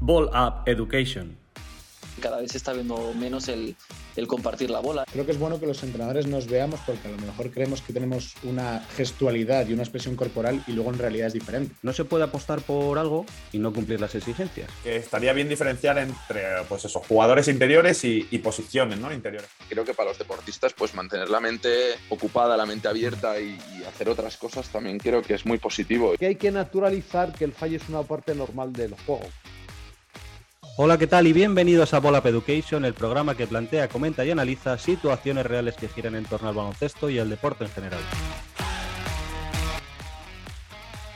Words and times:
Ball 0.00 0.24
Up 0.34 0.62
Education. 0.66 1.36
Cada 2.20 2.40
vez 2.40 2.52
se 2.52 2.58
está 2.58 2.72
viendo 2.72 3.12
menos 3.14 3.48
el, 3.48 3.76
el 4.16 4.26
compartir 4.26 4.70
la 4.70 4.80
bola. 4.80 5.04
Creo 5.10 5.26
que 5.26 5.32
es 5.32 5.38
bueno 5.38 5.60
que 5.60 5.66
los 5.66 5.82
entrenadores 5.82 6.26
nos 6.26 6.46
veamos 6.46 6.80
porque 6.86 7.08
a 7.08 7.10
lo 7.10 7.18
mejor 7.18 7.50
creemos 7.50 7.82
que 7.82 7.92
tenemos 7.92 8.34
una 8.42 8.80
gestualidad 8.96 9.66
y 9.68 9.72
una 9.72 9.82
expresión 9.82 10.16
corporal 10.16 10.62
y 10.66 10.72
luego 10.72 10.90
en 10.90 10.98
realidad 10.98 11.28
es 11.28 11.32
diferente. 11.32 11.74
No 11.82 11.92
se 11.92 12.04
puede 12.04 12.24
apostar 12.24 12.60
por 12.60 12.98
algo 12.98 13.26
y 13.52 13.58
no 13.58 13.72
cumplir 13.72 14.00
las 14.00 14.14
exigencias. 14.14 14.70
Que 14.82 14.96
estaría 14.96 15.32
bien 15.32 15.48
diferenciar 15.48 15.98
entre 15.98 16.42
pues 16.68 16.84
eso, 16.84 17.00
jugadores 17.00 17.48
interiores 17.48 18.04
y, 18.04 18.26
y 18.30 18.38
posiciones 18.38 18.98
¿no? 18.98 19.12
interiores. 19.12 19.48
Creo 19.68 19.84
que 19.84 19.94
para 19.94 20.10
los 20.10 20.18
deportistas 20.18 20.72
pues 20.72 20.94
mantener 20.94 21.30
la 21.30 21.40
mente 21.40 21.70
ocupada, 22.08 22.56
la 22.56 22.66
mente 22.66 22.88
abierta 22.88 23.40
y, 23.40 23.58
y 23.78 23.84
hacer 23.84 24.08
otras 24.08 24.36
cosas 24.36 24.68
también 24.68 24.98
creo 24.98 25.22
que 25.22 25.34
es 25.34 25.46
muy 25.46 25.58
positivo. 25.58 26.14
Que 26.18 26.26
hay 26.26 26.36
que 26.36 26.50
naturalizar 26.50 27.32
que 27.32 27.44
el 27.44 27.52
fallo 27.52 27.76
es 27.76 27.88
una 27.88 28.02
parte 28.02 28.34
normal 28.34 28.72
del 28.72 28.94
juego. 29.06 29.28
Hola, 30.82 30.96
¿qué 30.96 31.06
tal? 31.06 31.26
Y 31.26 31.34
bienvenidos 31.34 31.92
a 31.92 32.00
Bola 32.00 32.22
Education, 32.24 32.86
el 32.86 32.94
programa 32.94 33.34
que 33.34 33.46
plantea, 33.46 33.88
comenta 33.88 34.24
y 34.24 34.30
analiza 34.30 34.78
situaciones 34.78 35.44
reales 35.44 35.76
que 35.76 35.88
giran 35.88 36.14
en 36.14 36.24
torno 36.24 36.48
al 36.48 36.54
baloncesto 36.54 37.10
y 37.10 37.18
al 37.18 37.28
deporte 37.28 37.64
en 37.64 37.70
general. 37.70 38.00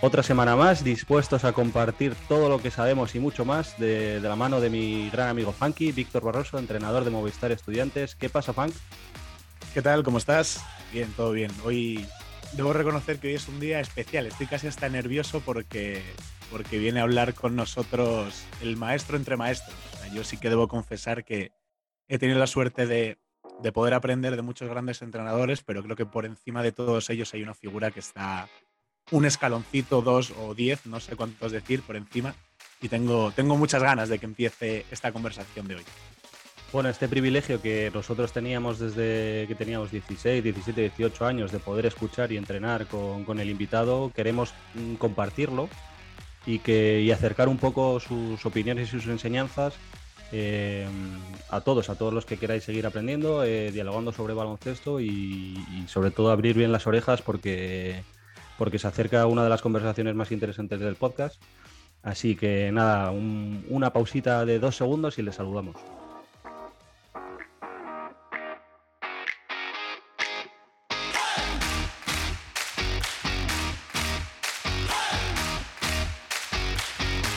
Otra 0.02 0.23
semana 0.23 0.54
más, 0.54 0.84
dispuestos 0.84 1.45
a 1.45 1.54
compartir 1.54 2.14
todo 2.28 2.50
lo 2.50 2.60
que 2.60 2.70
sabemos 2.70 3.14
y 3.14 3.20
mucho 3.20 3.46
más 3.46 3.78
de, 3.78 4.20
de 4.20 4.28
la 4.28 4.37
mano 4.37 4.60
de 4.60 4.68
mi 4.68 5.09
gran 5.09 5.30
amigo 5.30 5.50
Funky, 5.50 5.92
Víctor 5.92 6.24
Barroso, 6.24 6.59
entrenador 6.59 7.02
de 7.02 7.10
Movistar 7.10 7.51
Estudiantes. 7.51 8.16
¿Qué 8.16 8.28
pasa, 8.28 8.52
Funk? 8.52 8.74
¿Qué 9.73 9.80
tal? 9.80 10.02
¿Cómo 10.02 10.18
estás? 10.18 10.62
Bien, 10.92 11.10
todo 11.16 11.32
bien. 11.32 11.51
Hoy 11.65 12.06
debo 12.52 12.74
reconocer 12.74 13.18
que 13.18 13.28
hoy 13.28 13.34
es 13.37 13.48
un 13.48 13.60
día 13.60 13.80
especial. 13.80 14.26
Estoy 14.26 14.46
casi 14.46 14.66
hasta 14.66 14.90
nervioso 14.90 15.40
porque 15.40 16.02
porque 16.50 16.78
viene 16.78 17.00
a 17.00 17.04
hablar 17.04 17.34
con 17.34 17.56
nosotros 17.56 18.45
el 18.60 18.76
maestro 18.76 19.16
entre 19.16 19.37
maestros. 19.37 19.76
O 19.95 19.96
sea, 19.98 20.12
yo 20.12 20.24
sí 20.24 20.37
que 20.37 20.50
debo 20.50 20.68
confesar 20.68 21.24
que 21.24 21.52
he 22.09 22.18
tenido 22.18 22.38
la 22.38 22.46
suerte 22.46 22.87
de, 22.87 23.18
de, 23.62 23.73
poder 23.73 23.95
aprender 23.95 24.37
de 24.37 24.42
muchos 24.42 24.68
grandes 24.68 25.02
entrenadores, 25.02 25.62
pero 25.62 25.82
creo 25.82 25.96
que 25.96 26.06
por 26.06 26.26
encima 26.26 26.62
de 26.62 26.72
todos 26.72 27.10
ellos 27.10 27.32
hay 27.34 27.42
una 27.42 27.54
figura 27.54 27.90
que 27.90 28.00
está 28.00 28.48
un 29.10 29.24
escaloncito, 29.24 30.02
dos 30.02 30.32
o 30.38 30.54
diez, 30.54 30.87
no 30.87 31.00
sé 31.00 31.16
cuántos 31.16 31.52
decir, 31.52 31.82
por 31.82 31.96
encima. 31.96 32.34
Y 32.80 32.88
tengo, 32.88 33.32
tengo 33.32 33.56
muchas 33.56 33.82
ganas 33.82 34.09
de 34.09 34.18
que 34.18 34.26
empiece 34.26 34.84
esta 34.90 35.12
conversación 35.12 35.68
de 35.68 35.76
hoy. 35.76 35.84
Bueno, 36.72 36.88
este 36.88 37.09
privilegio 37.09 37.62
que 37.62 37.90
nosotros 37.95 38.32
teníamos 38.32 38.80
desde 38.80 39.46
que 39.46 39.54
teníamos 39.54 39.92
16, 39.92 40.42
17, 40.42 40.80
18 40.80 41.24
años 41.24 41.52
de 41.52 41.60
poder 41.60 41.87
escuchar 41.87 42.32
y 42.32 42.37
entrenar 42.37 42.88
con, 42.88 43.24
con 43.24 43.38
el 43.38 43.48
invitado, 43.48 44.10
queremos 44.12 44.52
mm, 44.74 44.95
compartirlo 44.95 45.68
y, 46.46 46.59
que, 46.59 47.00
y 47.00 47.10
acercar 47.10 47.48
un 47.48 47.59
poco 47.59 48.00
sus 48.00 48.45
opiniones 48.46 48.88
y 48.88 48.90
sus 48.90 49.06
enseñanzas 49.06 49.74
eh, 50.32 50.87
a 51.48 51.60
todos, 51.60 51.90
a 51.90 51.95
todos 51.95 52.12
los 52.12 52.26
que 52.26 52.37
queráis 52.37 52.64
seguir 52.64 52.87
aprendiendo, 52.87 53.45
eh, 53.45 53.70
dialogando 53.70 54.12
sobre 54.12 54.34
baloncesto 54.34 55.00
y, 55.00 55.56
sobre 55.87 56.10
todo 56.10 56.30
abrir 56.30 56.56
bien 56.56 56.72
las 56.72 56.87
orejas 56.87 57.22
porque, 57.22 58.02
porque 58.59 58.78
se 58.78 58.88
acerca 58.88 59.26
una 59.26 59.45
de 59.45 59.50
las 59.50 59.62
conversaciones 59.62 60.15
más 60.15 60.32
interesantes 60.32 60.80
del 60.80 60.96
podcast. 60.96 61.40
Así 62.02 62.34
que 62.34 62.72
nada, 62.72 63.12
un, 63.12 63.65
una 63.68 63.92
pausita 63.92 64.44
de 64.44 64.59
dos 64.59 64.76
segundos 64.76 65.19
y 65.19 65.22
les 65.22 65.37
saludamos. 65.37 65.76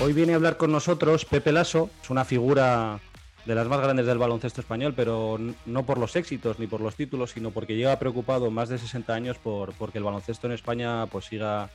Hoy 0.07 0.13
viene 0.13 0.31
a 0.31 0.35
hablar 0.37 0.55
con 0.55 0.71
nosotros 0.71 1.25
Pepe 1.25 1.51
Lasso, 1.51 1.89
es 2.01 2.09
una 2.09 2.23
figura 2.23 3.01
de 3.45 3.53
las 3.53 3.67
más 3.67 3.81
grandes 3.81 4.05
del 4.05 4.17
baloncesto 4.17 4.61
español, 4.61 4.93
pero 4.95 5.37
no 5.65 5.85
por 5.85 5.97
los 5.97 6.15
éxitos 6.15 6.59
ni 6.59 6.65
por 6.65 6.79
los 6.79 6.95
títulos, 6.95 7.31
sino 7.31 7.51
porque 7.51 7.75
lleva 7.75 7.99
preocupado 7.99 8.49
más 8.49 8.69
de 8.69 8.77
60 8.77 9.13
años 9.13 9.37
por 9.37 9.73
porque 9.73 9.97
el 9.97 10.05
baloncesto 10.05 10.47
en 10.47 10.53
España 10.53 11.07
pues 11.07 11.25
siga, 11.25 11.69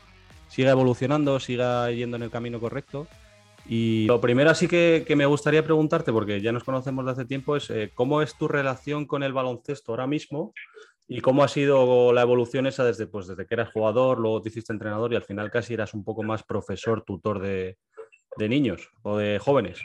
siga 0.48 0.70
evolucionando, 0.70 1.40
siga 1.40 1.90
yendo 1.90 2.16
en 2.16 2.22
el 2.22 2.30
camino 2.30 2.58
correcto. 2.58 3.06
Y 3.68 4.06
lo 4.06 4.18
primero 4.18 4.48
así 4.48 4.66
que, 4.66 5.04
que 5.06 5.14
me 5.14 5.26
gustaría 5.26 5.62
preguntarte, 5.62 6.10
porque 6.10 6.40
ya 6.40 6.52
nos 6.52 6.64
conocemos 6.64 7.04
de 7.04 7.10
hace 7.10 7.24
tiempo, 7.26 7.56
es 7.56 7.68
eh, 7.68 7.90
cómo 7.94 8.22
es 8.22 8.34
tu 8.38 8.48
relación 8.48 9.04
con 9.04 9.22
el 9.22 9.34
baloncesto 9.34 9.92
ahora 9.92 10.06
mismo 10.06 10.54
y 11.06 11.20
cómo 11.20 11.44
ha 11.44 11.48
sido 11.48 12.14
la 12.14 12.22
evolución 12.22 12.66
esa 12.66 12.82
desde, 12.82 13.06
pues, 13.06 13.26
desde 13.26 13.44
que 13.44 13.56
eras 13.56 13.70
jugador, 13.70 14.18
luego 14.18 14.40
te 14.40 14.48
hiciste 14.48 14.72
entrenador 14.72 15.12
y 15.12 15.16
al 15.16 15.22
final 15.22 15.50
casi 15.50 15.74
eras 15.74 15.92
un 15.92 16.02
poco 16.02 16.22
más 16.22 16.42
profesor, 16.42 17.02
tutor 17.02 17.38
de, 17.38 17.76
de 18.36 18.48
niños 18.48 18.90
o 19.02 19.18
de 19.18 19.38
jóvenes? 19.38 19.80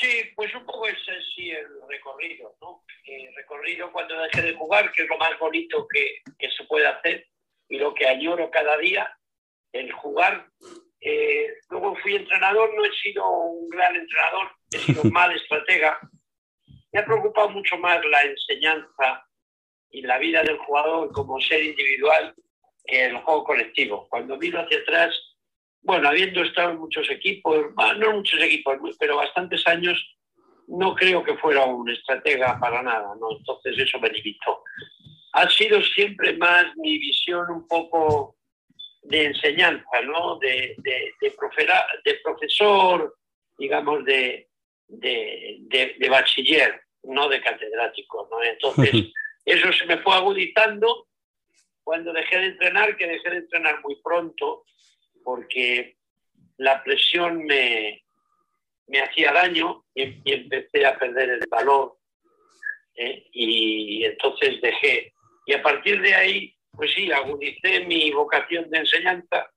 Sí, 0.00 0.22
pues 0.34 0.54
un 0.54 0.64
poco 0.64 0.86
ese 0.88 1.12
sí 1.34 1.50
el 1.50 1.66
recorrido, 1.88 2.56
¿no? 2.60 2.84
El 3.04 3.34
recorrido 3.34 3.92
cuando 3.92 4.20
dejé 4.22 4.42
de 4.42 4.54
jugar, 4.54 4.90
que 4.92 5.02
es 5.02 5.08
lo 5.08 5.18
más 5.18 5.38
bonito 5.38 5.86
que, 5.88 6.22
que 6.38 6.50
se 6.50 6.64
puede 6.64 6.86
hacer 6.86 7.26
y 7.68 7.78
lo 7.78 7.94
que 7.94 8.06
añoro 8.06 8.50
cada 8.50 8.76
día, 8.78 9.10
el 9.72 9.92
jugar. 9.92 10.46
Eh, 11.00 11.48
luego 11.70 11.96
fui 11.96 12.14
entrenador, 12.14 12.72
no 12.74 12.84
he 12.84 12.92
sido 12.92 13.28
un 13.28 13.68
gran 13.70 13.96
entrenador, 13.96 14.52
he 14.70 14.78
sido 14.78 15.02
un 15.02 15.10
mal 15.12 15.34
estratega. 15.34 15.98
Me 16.92 17.00
ha 17.00 17.04
preocupado 17.04 17.48
mucho 17.50 17.76
más 17.78 18.04
la 18.04 18.22
enseñanza 18.22 19.26
y 19.90 20.02
la 20.02 20.18
vida 20.18 20.42
del 20.42 20.58
jugador 20.58 21.10
como 21.12 21.40
ser 21.40 21.62
individual 21.62 22.34
que 22.84 23.06
el 23.06 23.16
juego 23.16 23.44
colectivo. 23.44 24.08
Cuando 24.08 24.36
miro 24.36 24.60
hacia 24.60 24.78
atrás, 24.78 25.14
bueno, 25.82 26.08
habiendo 26.08 26.42
estado 26.42 26.70
en 26.70 26.78
muchos 26.78 27.10
equipos, 27.10 27.66
no 27.98 28.12
muchos 28.12 28.40
equipos, 28.40 28.78
pero 28.98 29.16
bastantes 29.16 29.66
años, 29.66 29.98
no 30.68 30.94
creo 30.94 31.24
que 31.24 31.36
fuera 31.36 31.64
un 31.64 31.90
estratega 31.90 32.58
para 32.60 32.82
nada, 32.82 33.14
¿no? 33.20 33.36
Entonces 33.36 33.76
eso 33.78 33.98
me 33.98 34.08
limitó. 34.08 34.62
Ha 35.32 35.50
sido 35.50 35.82
siempre 35.82 36.36
más 36.36 36.66
mi 36.76 36.98
visión 36.98 37.50
un 37.50 37.66
poco 37.66 38.36
de 39.02 39.26
enseñanza, 39.26 40.00
¿no? 40.04 40.38
De, 40.38 40.74
de, 40.78 41.14
de, 41.20 41.30
profera, 41.32 41.84
de 42.04 42.14
profesor, 42.22 43.16
digamos, 43.58 44.04
de, 44.04 44.48
de, 44.88 46.08
bachiller, 46.08 46.80
no 47.04 47.28
de 47.28 47.40
catedrático, 47.40 48.28
¿no? 48.30 48.42
Entonces, 48.42 49.12
eso 49.44 49.72
se 49.72 49.86
me 49.86 49.98
fue 49.98 50.14
agudizando 50.14 51.08
cuando 51.82 52.12
dejé 52.12 52.38
de 52.38 52.46
entrenar, 52.46 52.96
que 52.96 53.08
dejé 53.08 53.30
de 53.30 53.36
entrenar 53.38 53.80
muy 53.82 53.96
pronto, 54.02 54.64
porque 55.22 55.96
la 56.58 56.82
presión 56.82 57.44
me, 57.44 58.04
me 58.86 59.00
hacía 59.00 59.32
daño 59.32 59.84
y, 59.94 60.02
y, 60.02 60.32
empecé 60.32 60.86
a 60.86 60.98
perder 60.98 61.30
el 61.30 61.46
valor 61.50 61.96
¿eh? 62.94 63.26
y 63.32 64.04
entonces 64.04 64.60
dejé. 64.60 65.12
Y 65.46 65.54
a 65.54 65.62
partir 65.62 66.00
de 66.00 66.14
ahí, 66.14 66.54
pues 66.70 66.92
sí, 66.94 67.10
agudicé 67.10 67.84
mi 67.86 68.10
vocación 68.12 68.70
de 68.70 68.78
enseñanza 68.78 69.50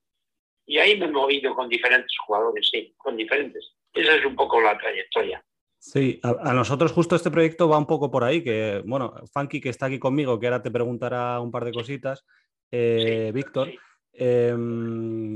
y 0.65 0.79
ahí 0.79 0.97
me 0.97 1.05
he 1.05 1.11
movido 1.11 1.53
con 1.53 1.69
diferentes 1.69 2.11
jugadores, 2.25 2.67
sí, 2.71 2.93
con 2.97 3.15
diferentes. 3.15 3.75
Esa 3.93 4.15
es 4.15 4.25
un 4.25 4.35
poco 4.35 4.59
la 4.59 4.77
trayectoria. 4.77 5.43
Sí, 5.77 6.19
a, 6.23 6.49
a, 6.49 6.53
nosotros 6.53 6.91
justo 6.91 7.15
este 7.15 7.29
proyecto 7.29 7.69
va 7.69 7.77
un 7.77 7.85
poco 7.85 8.09
por 8.09 8.23
ahí, 8.23 8.43
que 8.43 8.81
bueno, 8.85 9.13
Funky 9.31 9.61
que 9.61 9.69
está 9.69 9.85
aquí 9.85 9.99
conmigo, 9.99 10.39
que 10.39 10.47
ahora 10.47 10.63
te 10.63 10.71
preguntará 10.71 11.39
un 11.39 11.51
par 11.51 11.63
de 11.63 11.71
cositas, 11.71 12.25
eh, 12.71 13.27
sí, 13.27 13.31
Víctor. 13.31 13.69
Sí. 13.69 13.77
Eh, 14.17 14.55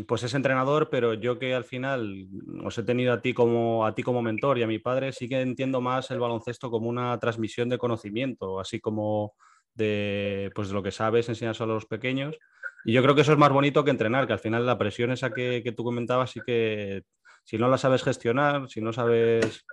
pues 0.07 0.23
es 0.23 0.33
entrenador, 0.33 0.89
pero 0.89 1.13
yo 1.13 1.37
que 1.37 1.53
al 1.53 1.65
final 1.65 2.27
os 2.63 2.77
he 2.77 2.83
tenido 2.83 3.11
a 3.11 3.21
ti 3.21 3.33
como 3.33 3.85
a 3.85 3.93
ti 3.93 4.03
como 4.03 4.21
mentor 4.21 4.57
y 4.57 4.63
a 4.63 4.67
mi 4.67 4.79
padre, 4.79 5.11
sí 5.11 5.27
que 5.27 5.41
entiendo 5.41 5.81
más 5.81 6.11
el 6.11 6.19
baloncesto 6.19 6.71
como 6.71 6.87
una 6.87 7.17
transmisión 7.19 7.67
de 7.67 7.77
conocimiento, 7.77 8.59
así 8.59 8.79
como 8.79 9.33
de 9.73 10.49
pues 10.55 10.69
de 10.69 10.73
lo 10.73 10.83
que 10.83 10.91
sabes 10.91 11.27
enseñas 11.27 11.59
a 11.59 11.65
los 11.65 11.85
pequeños. 11.85 12.37
Y 12.85 12.93
yo 12.93 13.03
creo 13.03 13.15
que 13.15 13.21
eso 13.21 13.33
es 13.33 13.37
más 13.37 13.51
bonito 13.51 13.83
que 13.83 13.91
entrenar, 13.91 14.27
que 14.27 14.33
al 14.33 14.39
final 14.39 14.65
la 14.65 14.77
presión 14.77 15.11
esa 15.11 15.31
que, 15.31 15.61
que 15.61 15.73
tú 15.73 15.83
comentabas, 15.83 16.31
sí 16.31 16.39
que 16.45 17.03
si 17.43 17.57
no 17.57 17.67
la 17.67 17.77
sabes 17.77 18.03
gestionar, 18.03 18.69
si 18.69 18.79
no 18.79 18.93
sabes 18.93 19.65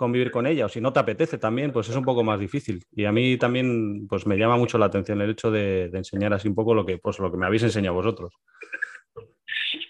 convivir 0.00 0.30
con 0.30 0.46
ella 0.46 0.64
o 0.64 0.68
si 0.70 0.80
no 0.80 0.94
te 0.94 1.00
apetece 1.00 1.36
también, 1.36 1.72
pues 1.72 1.90
es 1.90 1.94
un 1.94 2.06
poco 2.06 2.24
más 2.24 2.40
difícil. 2.40 2.82
Y 2.90 3.04
a 3.04 3.12
mí 3.12 3.36
también 3.36 4.08
pues 4.08 4.26
me 4.26 4.38
llama 4.38 4.56
mucho 4.56 4.78
la 4.78 4.86
atención 4.86 5.20
el 5.20 5.28
hecho 5.28 5.50
de, 5.50 5.90
enseñar 5.92 6.32
así 6.32 6.48
un 6.48 6.54
poco 6.54 6.72
lo 6.72 6.86
que, 6.86 6.96
pues, 6.96 7.18
lo 7.18 7.30
que 7.30 7.36
me 7.36 7.44
habéis 7.44 7.64
enseñado 7.64 7.96
vosotros. 7.96 8.32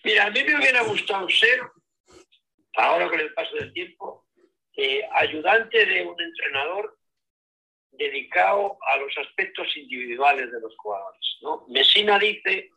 Mira, 0.03 0.27
a 0.27 0.31
mí 0.31 0.41
me 0.43 0.57
hubiera 0.57 0.83
gustado 0.83 1.29
ser, 1.29 1.61
ahora 2.77 3.09
con 3.09 3.21
el 3.21 3.33
paso 3.35 3.55
del 3.55 3.73
tiempo, 3.73 4.27
eh, 4.77 5.03
ayudante 5.15 5.87
de 5.87 6.03
un 6.03 6.21
entrenador 6.21 6.99
dedicado 7.93 8.79
a 8.89 8.97
los 8.97 9.17
aspectos 9.17 9.69
individuales 9.77 10.51
de 10.51 10.61
los 10.61 10.77
jugadores. 10.77 11.39
¿no? 11.43 11.67
Mesina 11.69 12.19
dice 12.19 12.71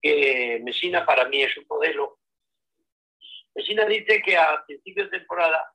que 0.00 0.62
Mesina 0.64 1.04
para 1.04 1.28
mí 1.28 1.42
es 1.42 1.54
un 1.58 1.66
modelo. 1.68 2.20
Mesina 3.54 3.84
dice 3.84 4.22
que 4.22 4.34
a 4.34 4.64
principios 4.66 5.10
de 5.10 5.18
temporada 5.18 5.74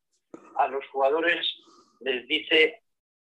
a 0.59 0.67
los 0.67 0.85
jugadores 0.87 1.45
les 2.01 2.27
dice 2.27 2.81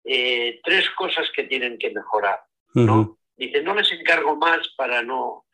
eh, 0.05 0.61
tres 0.65 0.89
cosas 0.91 1.31
que 1.35 1.45
tienen 1.45 1.79
que 1.79 1.91
mejorar. 1.91 2.41
¿no? 2.75 2.83
Uh 2.83 3.05
-huh. 3.05 3.17
Dice, 3.37 3.63
no 3.63 3.75
les 3.75 3.91
encargo 3.93 4.37
más 4.37 4.61
para 4.77 5.03
no... 5.03 5.47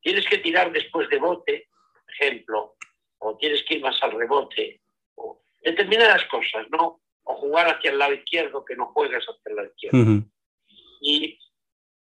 Tienes 0.00 0.26
que 0.28 0.38
tirar 0.38 0.70
después 0.72 1.08
de 1.08 1.18
bote, 1.18 1.68
por 1.92 2.12
ejemplo, 2.14 2.76
o 3.18 3.36
tienes 3.36 3.62
que 3.64 3.74
ir 3.74 3.82
más 3.82 4.00
al 4.02 4.12
rebote, 4.12 4.80
o 5.16 5.42
determinadas 5.62 6.24
cosas, 6.26 6.66
¿no? 6.70 7.00
O 7.24 7.34
jugar 7.34 7.66
hacia 7.68 7.90
el 7.90 7.98
lado 7.98 8.14
izquierdo, 8.14 8.64
que 8.64 8.76
no 8.76 8.86
juegas 8.94 9.24
hacia 9.24 9.50
el 9.50 9.56
lado 9.56 9.68
izquierdo. 9.68 9.98
Ujú. 9.98 10.24
Y, 11.00 11.38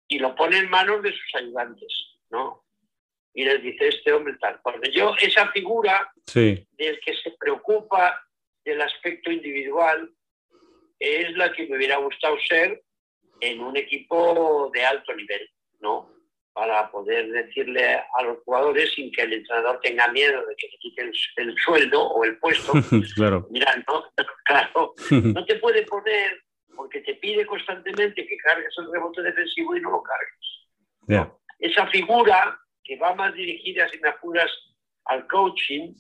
y 0.08 0.20
lo 0.20 0.36
pone 0.36 0.58
en 0.60 0.70
manos 0.70 1.02
de 1.02 1.12
sus 1.12 1.36
ayudantes, 1.36 1.92
¿no? 2.30 2.64
Y 3.34 3.44
les 3.46 3.62
dice, 3.62 3.88
este 3.88 4.14
hombre 4.14 4.36
tal. 4.40 4.60
Cuando 4.62 4.88
yo, 4.92 5.16
esa 5.20 5.52
figura 5.52 6.12
Sí. 6.28 6.68
del 6.72 7.00
que 7.00 7.16
se 7.16 7.32
preocupa 7.32 8.24
del 8.68 8.82
aspecto 8.82 9.32
individual 9.32 10.12
es 11.00 11.32
la 11.38 11.52
que 11.54 11.68
me 11.68 11.78
hubiera 11.78 11.98
gustado 11.98 12.38
ser 12.48 12.84
en 13.40 13.62
un 13.62 13.78
equipo 13.78 14.70
de 14.74 14.84
alto 14.86 15.14
nivel, 15.16 15.50
¿no? 15.80 16.12
Para 16.54 16.90
poder 16.92 17.30
decirle 17.30 17.86
a 18.18 18.24
los 18.24 18.40
jugadores 18.44 18.92
sin 18.96 19.12
que 19.12 19.22
el 19.22 19.34
entrenador 19.34 19.80
tenga 19.82 20.08
miedo 20.12 20.44
de 20.46 20.56
que 20.56 20.68
le 20.68 20.78
quite 20.80 21.02
el, 21.04 21.14
el 21.38 21.56
sueldo 21.64 22.02
o 22.04 22.24
el 22.26 22.38
puesto. 22.40 22.74
claro. 23.16 23.48
Mira, 23.52 23.72
no, 23.88 24.04
claro, 24.46 24.94
no 25.12 25.46
te 25.46 25.56
puede 25.58 25.84
poner 25.84 26.42
porque 26.76 27.02
te 27.02 27.16
pide 27.16 27.46
constantemente 27.46 28.26
que 28.28 28.38
cargues 28.38 28.74
el 28.78 28.92
rebote 28.92 29.22
defensivo 29.24 29.76
y 29.76 29.82
no 29.82 29.92
lo 29.92 30.04
cargues 30.04 30.48
Ya. 31.08 31.32
esa 31.60 31.88
figura 31.88 32.60
que 32.84 32.98
va 32.98 33.16
más 33.16 33.34
dirigida, 33.34 33.88
si 33.90 34.00
me 34.00 34.10
apuras, 34.10 34.52
al 35.06 35.26
coaching, 35.28 35.94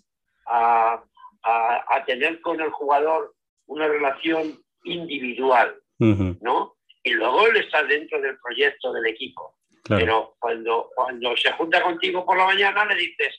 a, 0.48 1.04
a- 1.48 1.86
a 1.96 2.06
tener 2.06 2.42
con 2.42 2.60
el 2.60 2.70
jugador 2.72 3.34
una 3.68 3.88
relación 3.88 4.60
individual. 4.84 5.76
¿no? 6.42 6.76
Y 7.04 7.12
luego 7.12 7.48
él 7.48 7.58
está 7.58 7.84
dentro 7.84 8.22
del 8.22 8.38
proyecto 8.40 8.92
del 8.94 9.08
equipo. 9.08 9.56
Claro. 9.84 10.00
Pero 10.02 10.36
cuando, 10.40 10.90
cuando 10.96 11.36
se 11.38 11.52
junta 11.54 11.82
contigo 11.82 12.26
por 12.26 12.38
la 12.38 12.46
mañana 12.46 12.86
le 12.86 12.96
dices, 12.96 13.34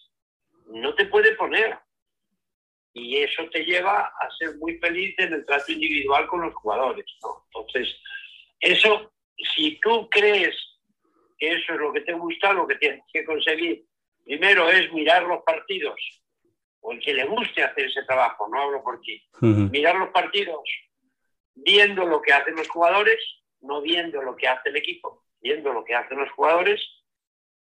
no 0.68 0.94
te 0.94 1.06
puede 1.06 1.34
poner. 1.36 1.78
Y 2.94 3.18
eso 3.18 3.48
te 3.50 3.64
lleva 3.64 4.00
a 4.00 4.28
ser 4.38 4.56
muy 4.56 4.78
feliz 4.78 5.14
en 5.18 5.34
el 5.34 5.44
trato 5.46 5.70
individual 5.72 6.26
con 6.26 6.40
los 6.40 6.54
jugadores, 6.54 7.04
¿no? 7.22 7.44
Entonces, 7.46 7.94
eso, 8.60 9.12
si 9.54 9.78
tú 9.80 10.08
crees 10.10 10.56
que 11.38 11.52
eso 11.52 11.74
es 11.74 11.78
lo 11.78 11.92
que 11.92 12.00
te 12.00 12.14
gusta, 12.14 12.52
lo 12.52 12.66
que 12.66 12.76
tienes 12.76 13.02
que 13.12 13.24
conseguir, 13.24 13.84
primero 14.24 14.68
es 14.68 14.92
mirar 14.92 15.22
los 15.24 15.42
partidos, 15.44 16.00
o 16.80 16.92
el 16.92 17.00
que 17.00 17.14
le 17.14 17.24
guste 17.24 17.62
hacer 17.62 17.86
ese 17.86 18.02
trabajo, 18.04 18.48
no 18.48 18.60
hablo 18.62 18.82
por 18.82 19.00
ti, 19.00 19.22
Ujú. 19.40 19.68
mirar 19.70 19.96
los 19.96 20.10
partidos 20.10 20.60
viendo 21.54 22.06
lo 22.06 22.22
que 22.22 22.32
hacen 22.32 22.54
los 22.56 22.68
jugadores, 22.68 23.18
no 23.60 23.82
viendo 23.82 24.22
lo 24.22 24.36
que 24.36 24.48
hace 24.48 24.68
el 24.68 24.76
equipo, 24.76 25.24
viendo 25.40 25.72
lo 25.72 25.84
que 25.84 25.94
hacen 25.94 26.18
los 26.18 26.30
jugadores 26.30 26.80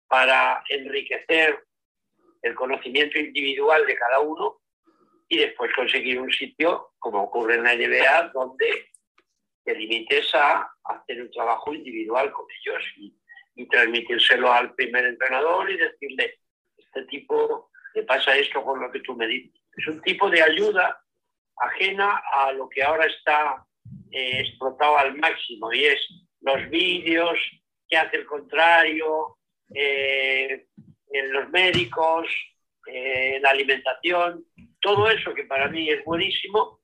para 0.08 0.64
enriquecer 0.70 1.64
el 2.42 2.56
conocimiento 2.56 3.18
individual 3.18 3.86
de 3.86 3.96
cada 3.96 4.20
uno 4.20 4.62
y 5.28 5.38
después 5.38 5.72
conseguir 5.76 6.20
un 6.20 6.32
sitio, 6.32 6.92
como 7.00 7.24
ocurre 7.24 7.56
en 7.56 7.64
la 7.64 7.76
NBA, 7.76 8.30
donde 8.34 8.90
te 9.64 9.76
limites 9.76 10.34
a 10.34 10.72
hacer 10.84 11.22
un 11.22 11.32
trabajo 11.32 11.74
individual 11.74 12.32
con 12.32 12.46
ellos 12.62 12.84
y, 12.98 13.14
y 13.56 13.68
transmitírselo 13.68 14.52
al 14.52 14.74
primer 14.76 15.06
entrenador 15.06 15.70
y 15.70 15.78
decirle, 15.78 16.40
este 16.78 17.04
tipo 17.06 17.72
le 17.98 18.04
pasa 18.04 18.38
esto 18.38 18.64
con 18.64 18.80
lo 18.80 18.92
que 18.92 19.00
tú 19.00 19.16
me 19.16 19.26
dices. 19.26 19.60
Es 19.76 19.88
un 19.88 20.00
tipo 20.02 20.30
de 20.30 20.44
ayuda 20.44 21.02
ajena 21.58 22.22
a 22.32 22.52
lo 22.52 22.70
que 22.70 22.84
ahora 22.84 23.08
está 23.08 23.66
eh, 24.12 24.42
explotado 24.42 25.00
al 25.00 25.16
máximo 25.16 25.74
y 25.74 25.86
es 25.86 26.00
los 26.42 26.70
vídeos 26.70 27.40
que 27.90 27.98
hace 27.98 28.18
el 28.18 28.26
contrario, 28.28 29.38
eh, 29.74 30.68
los 31.32 31.50
médicos, 31.50 32.28
eh, 32.86 33.40
la 33.42 33.50
alimentación, 33.50 34.46
todo 34.80 35.10
eso 35.10 35.34
que 35.34 35.46
para 35.46 35.68
mí 35.68 35.90
es 35.90 36.06
buenísimo, 36.06 36.80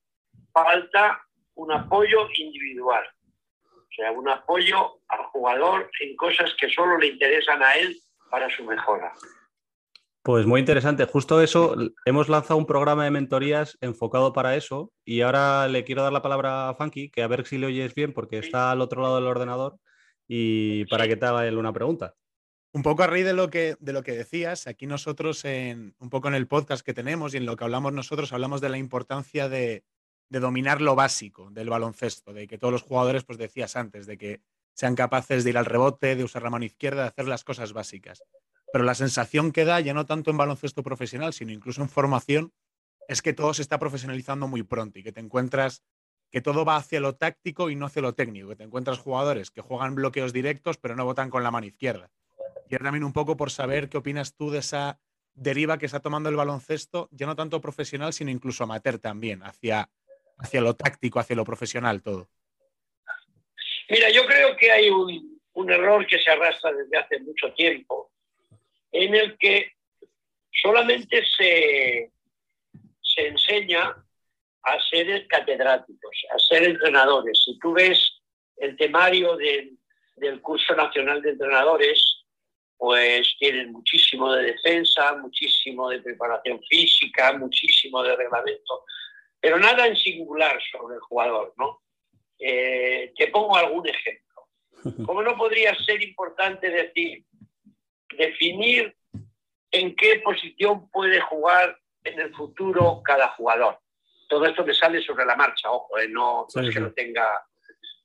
falta 0.51 1.21
un 1.53 1.71
apoyo 1.73 2.27
individual. 2.35 3.05
O 3.67 3.95
sea, 3.95 4.11
un 4.11 4.27
apoyo 4.27 5.01
al 5.09 5.25
jugador 5.25 5.91
en 5.99 6.15
cosas 6.15 6.51
que 6.59 6.69
solo 6.69 6.97
le 6.97 7.07
interesan 7.07 7.61
a 7.61 7.73
él 7.75 7.95
para 8.31 8.49
su 8.49 8.63
mejora. 8.63 9.13
Pues 10.23 10.45
muy 10.45 10.61
interesante. 10.61 11.05
Justo 11.05 11.41
eso, 11.41 11.75
hemos 12.05 12.29
lanzado 12.29 12.57
un 12.57 12.65
programa 12.65 13.03
de 13.03 13.11
mentorías 13.11 13.77
enfocado 13.81 14.31
para 14.31 14.55
eso 14.55 14.93
y 15.03 15.19
ahora 15.19 15.67
le 15.67 15.83
quiero 15.83 16.01
dar 16.01 16.13
la 16.13 16.21
palabra 16.21 16.69
a 16.69 16.75
Funky, 16.75 17.09
que 17.09 17.23
a 17.23 17.27
ver 17.27 17.45
si 17.45 17.57
le 17.57 17.67
oyes 17.67 17.93
bien 17.93 18.13
porque 18.13 18.37
está 18.37 18.71
al 18.71 18.79
otro 18.79 19.01
lado 19.01 19.15
del 19.15 19.27
ordenador 19.27 19.79
y 20.25 20.85
para 20.85 21.09
que 21.09 21.17
te 21.17 21.25
haga 21.25 21.45
él 21.45 21.57
una 21.57 21.73
pregunta. 21.73 22.15
Un 22.71 22.83
poco 22.83 23.03
a 23.03 23.07
raíz 23.07 23.25
de 23.25 23.33
lo 23.33 23.49
que, 23.49 23.75
de 23.81 23.91
lo 23.91 24.01
que 24.01 24.13
decías, 24.13 24.65
aquí 24.65 24.87
nosotros, 24.87 25.43
en, 25.43 25.93
un 25.99 26.09
poco 26.09 26.29
en 26.29 26.35
el 26.35 26.47
podcast 26.47 26.85
que 26.85 26.93
tenemos 26.93 27.33
y 27.33 27.37
en 27.37 27.45
lo 27.45 27.57
que 27.57 27.65
hablamos 27.65 27.91
nosotros, 27.91 28.31
hablamos 28.31 28.61
de 28.61 28.69
la 28.69 28.77
importancia 28.77 29.49
de, 29.49 29.83
de 30.29 30.39
dominar 30.39 30.79
lo 30.79 30.95
básico 30.95 31.49
del 31.51 31.69
baloncesto, 31.69 32.31
de 32.31 32.47
que 32.47 32.57
todos 32.57 32.71
los 32.71 32.81
jugadores, 32.81 33.25
pues 33.25 33.37
decías 33.37 33.75
antes, 33.75 34.05
de 34.05 34.17
que 34.17 34.41
sean 34.73 34.95
capaces 34.95 35.43
de 35.43 35.49
ir 35.49 35.57
al 35.57 35.65
rebote, 35.65 36.15
de 36.15 36.23
usar 36.23 36.43
la 36.43 36.49
mano 36.49 36.63
izquierda, 36.63 37.01
de 37.01 37.09
hacer 37.09 37.27
las 37.27 37.43
cosas 37.43 37.73
básicas. 37.73 38.23
Pero 38.73 38.85
la 38.85 38.95
sensación 38.95 39.51
que 39.51 39.65
da, 39.65 39.79
ya 39.81 39.93
no 39.93 40.07
tanto 40.07 40.31
en 40.31 40.37
baloncesto 40.37 40.81
profesional, 40.81 41.31
sino 41.31 41.51
incluso 41.51 41.83
en 41.83 41.89
formación, 41.89 42.51
es 43.07 43.21
que 43.21 43.31
todo 43.31 43.53
se 43.53 43.61
está 43.61 43.77
profesionalizando 43.77 44.47
muy 44.47 44.63
pronto 44.63 44.97
y 44.97 45.03
que 45.03 45.11
te 45.11 45.19
encuentras 45.19 45.83
que 46.31 46.41
todo 46.41 46.65
va 46.65 46.77
hacia 46.77 46.99
lo 46.99 47.13
táctico 47.13 47.69
y 47.69 47.75
no 47.75 47.85
hacia 47.85 48.01
lo 48.01 48.15
técnico, 48.15 48.49
que 48.49 48.55
te 48.55 48.63
encuentras 48.63 48.97
jugadores 48.97 49.51
que 49.51 49.61
juegan 49.61 49.93
bloqueos 49.93 50.33
directos 50.33 50.79
pero 50.79 50.95
no 50.95 51.05
votan 51.05 51.29
con 51.29 51.43
la 51.43 51.51
mano 51.51 51.67
izquierda. 51.67 52.09
Y 52.67 52.75
también 52.77 53.03
un 53.03 53.13
poco 53.13 53.37
por 53.37 53.51
saber 53.51 53.89
qué 53.89 53.99
opinas 53.99 54.33
tú 54.35 54.49
de 54.49 54.57
esa 54.57 54.99
deriva 55.35 55.77
que 55.77 55.85
está 55.85 55.99
tomando 55.99 56.29
el 56.29 56.35
baloncesto, 56.35 57.09
ya 57.11 57.27
no 57.27 57.35
tanto 57.35 57.61
profesional, 57.61 58.11
sino 58.11 58.31
incluso 58.31 58.63
amateur 58.63 58.97
también, 58.97 59.43
hacia, 59.43 59.87
hacia 60.39 60.61
lo 60.61 60.73
táctico, 60.73 61.19
hacia 61.19 61.35
lo 61.35 61.45
profesional 61.45 62.01
todo. 62.01 62.27
Mira, 63.87 64.09
yo 64.09 64.25
creo 64.25 64.57
que 64.57 64.71
hay 64.71 64.89
un, 64.89 65.39
un 65.53 65.69
error 65.69 66.07
que 66.07 66.17
se 66.17 66.31
arrastra 66.31 66.73
desde 66.73 66.97
hace 66.97 67.19
mucho 67.19 67.53
tiempo, 67.53 68.12
en 68.93 69.15
el 69.15 69.37
que 69.37 69.73
solamente 70.49 71.25
se, 71.25 72.11
se 73.01 73.27
enseña 73.27 73.95
a 74.63 74.79
ser 74.89 75.27
catedráticos, 75.27 76.25
a 76.33 76.39
ser 76.39 76.63
entrenadores. 76.63 77.43
Si 77.43 77.59
tú 77.59 77.73
ves 77.73 78.21
el 78.57 78.77
temario 78.77 79.35
del, 79.35 79.77
del 80.15 80.41
curso 80.41 80.75
nacional 80.75 81.21
de 81.21 81.31
entrenadores, 81.31 82.23
pues 82.77 83.35
tienen 83.39 83.71
muchísimo 83.71 84.31
de 84.33 84.53
defensa, 84.53 85.15
muchísimo 85.15 85.89
de 85.89 86.01
preparación 86.01 86.61
física, 86.69 87.33
muchísimo 87.33 88.03
de 88.03 88.15
reglamento, 88.15 88.85
pero 89.39 89.57
nada 89.57 89.87
en 89.87 89.95
singular 89.95 90.59
sobre 90.71 90.95
el 90.95 91.01
jugador, 91.01 91.53
¿no? 91.57 91.81
Eh, 92.39 93.13
te 93.15 93.27
pongo 93.27 93.55
algún 93.55 93.87
ejemplo. 93.87 94.47
¿Cómo 95.05 95.23
no 95.23 95.37
podría 95.37 95.73
ser 95.75 96.01
importante 96.03 96.69
decir, 96.69 97.23
definir 98.17 98.95
en 99.71 99.95
qué 99.95 100.19
posición 100.19 100.89
puede 100.89 101.19
jugar 101.21 101.77
en 102.03 102.19
el 102.19 102.33
futuro 102.33 103.01
cada 103.03 103.29
jugador? 103.29 103.79
Todo 104.27 104.45
esto 104.45 104.65
me 104.65 104.73
sale 104.73 105.01
sobre 105.01 105.25
la 105.25 105.35
marcha, 105.35 105.71
ojo, 105.71 105.97
eh, 105.97 106.07
no, 106.07 106.41
no 106.43 106.47
Sí, 106.49 106.67
es 106.67 106.73
que 106.73 106.79
lo 106.79 106.93
tenga. 106.93 107.45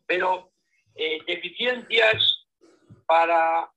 Pero 0.06 0.52
eh, 0.94 1.20
deficiencias 1.26 2.46
para, 3.06 3.70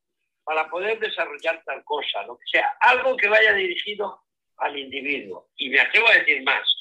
para 0.44 0.70
poder 0.70 1.00
desarrollar 1.00 1.62
tal 1.64 1.84
cosa, 1.84 2.24
lo 2.24 2.38
que 2.38 2.46
sea, 2.52 2.76
algo 2.80 3.16
que 3.16 3.30
vaya 3.30 3.54
dirigido 3.54 4.22
al 4.58 4.78
individuo. 4.78 5.50
Y 5.56 5.70
me 5.70 5.80
atrevo 5.80 6.08
a 6.08 6.16
decir 6.16 6.42
más. 6.44 6.76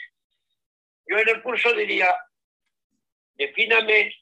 Yo 1.06 1.18
en 1.18 1.28
el 1.28 1.42
curso 1.42 1.72
diría, 1.72 2.14
defíname 3.34 4.14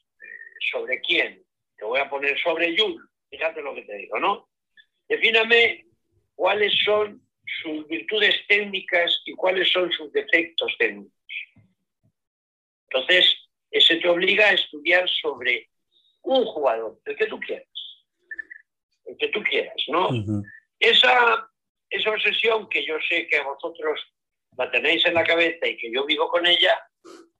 sobre 0.71 0.99
quién. 1.01 1.43
Te 1.77 1.85
voy 1.85 1.99
a 1.99 2.09
poner 2.09 2.37
sobre 2.39 2.75
Yul, 2.75 3.09
fíjate 3.29 3.61
lo 3.61 3.73
que 3.73 3.83
te 3.83 3.95
digo, 3.95 4.19
¿no? 4.19 4.48
Defíname 5.09 5.85
cuáles 6.35 6.73
son 6.85 7.21
sus 7.61 7.87
virtudes 7.87 8.35
técnicas 8.47 9.21
y 9.25 9.33
cuáles 9.33 9.71
son 9.71 9.91
sus 9.91 10.11
defectos 10.13 10.73
técnicos. 10.77 11.11
Entonces, 12.89 13.35
eso 13.71 13.93
te 14.01 14.07
obliga 14.07 14.47
a 14.47 14.53
estudiar 14.53 15.09
sobre 15.09 15.69
un 16.21 16.45
jugador, 16.45 16.99
el 17.05 17.15
que 17.15 17.25
tú 17.25 17.39
quieras. 17.39 17.67
El 19.05 19.17
que 19.17 19.27
tú 19.29 19.41
quieras, 19.43 19.75
¿no? 19.87 20.09
Esa, 20.79 21.49
esa 21.89 22.09
obsesión 22.11 22.69
que 22.69 22.85
yo 22.85 22.95
sé 23.07 23.27
que 23.27 23.41
vosotros 23.41 23.99
la 24.57 24.69
tenéis 24.71 25.05
en 25.05 25.15
la 25.15 25.23
cabeza 25.23 25.67
y 25.67 25.77
que 25.77 25.91
yo 25.91 26.05
vivo 26.05 26.27
con 26.29 26.45
ella, 26.45 26.77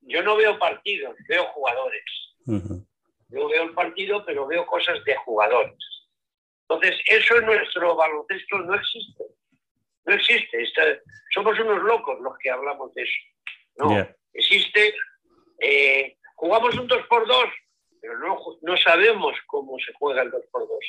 yo 0.02 0.24
no 0.24 0.36
veo 0.36 0.58
partidos, 0.58 1.16
veo 1.28 1.46
jugadores. 1.54 2.04
Yo 3.30 3.48
veo 3.48 3.64
el 3.64 3.74
partido, 3.74 4.26
pero 4.26 4.48
veo 4.48 4.66
cosas 4.66 5.04
de 5.06 5.16
jugadores. 5.18 5.99
Entonces, 6.70 7.02
eso 7.08 7.38
en 7.38 7.46
nuestro 7.48 7.96
baloncesto 7.96 8.60
no 8.60 8.76
existe. 8.76 9.24
No 10.06 10.14
existe. 10.14 10.62
Está- 10.62 11.00
somos 11.34 11.60
unos 11.60 11.82
locos 11.84 12.20
los 12.22 12.38
que 12.38 12.50
hablamos 12.52 12.94
de 12.94 13.04
eso. 13.04 13.20
No, 13.78 13.90
existe. 14.34 14.94
eh, 15.62 16.16
jugamos 16.36 16.74
un 16.78 16.88
2 16.88 17.06
por 17.08 17.28
2 17.28 17.46
pero 18.02 18.18
no, 18.20 18.38
no 18.62 18.78
sabemos 18.78 19.36
cómo 19.46 19.78
se 19.80 19.92
juega 19.94 20.22
el 20.22 20.32
2 20.32 20.42
por 20.52 20.62
2 20.66 20.80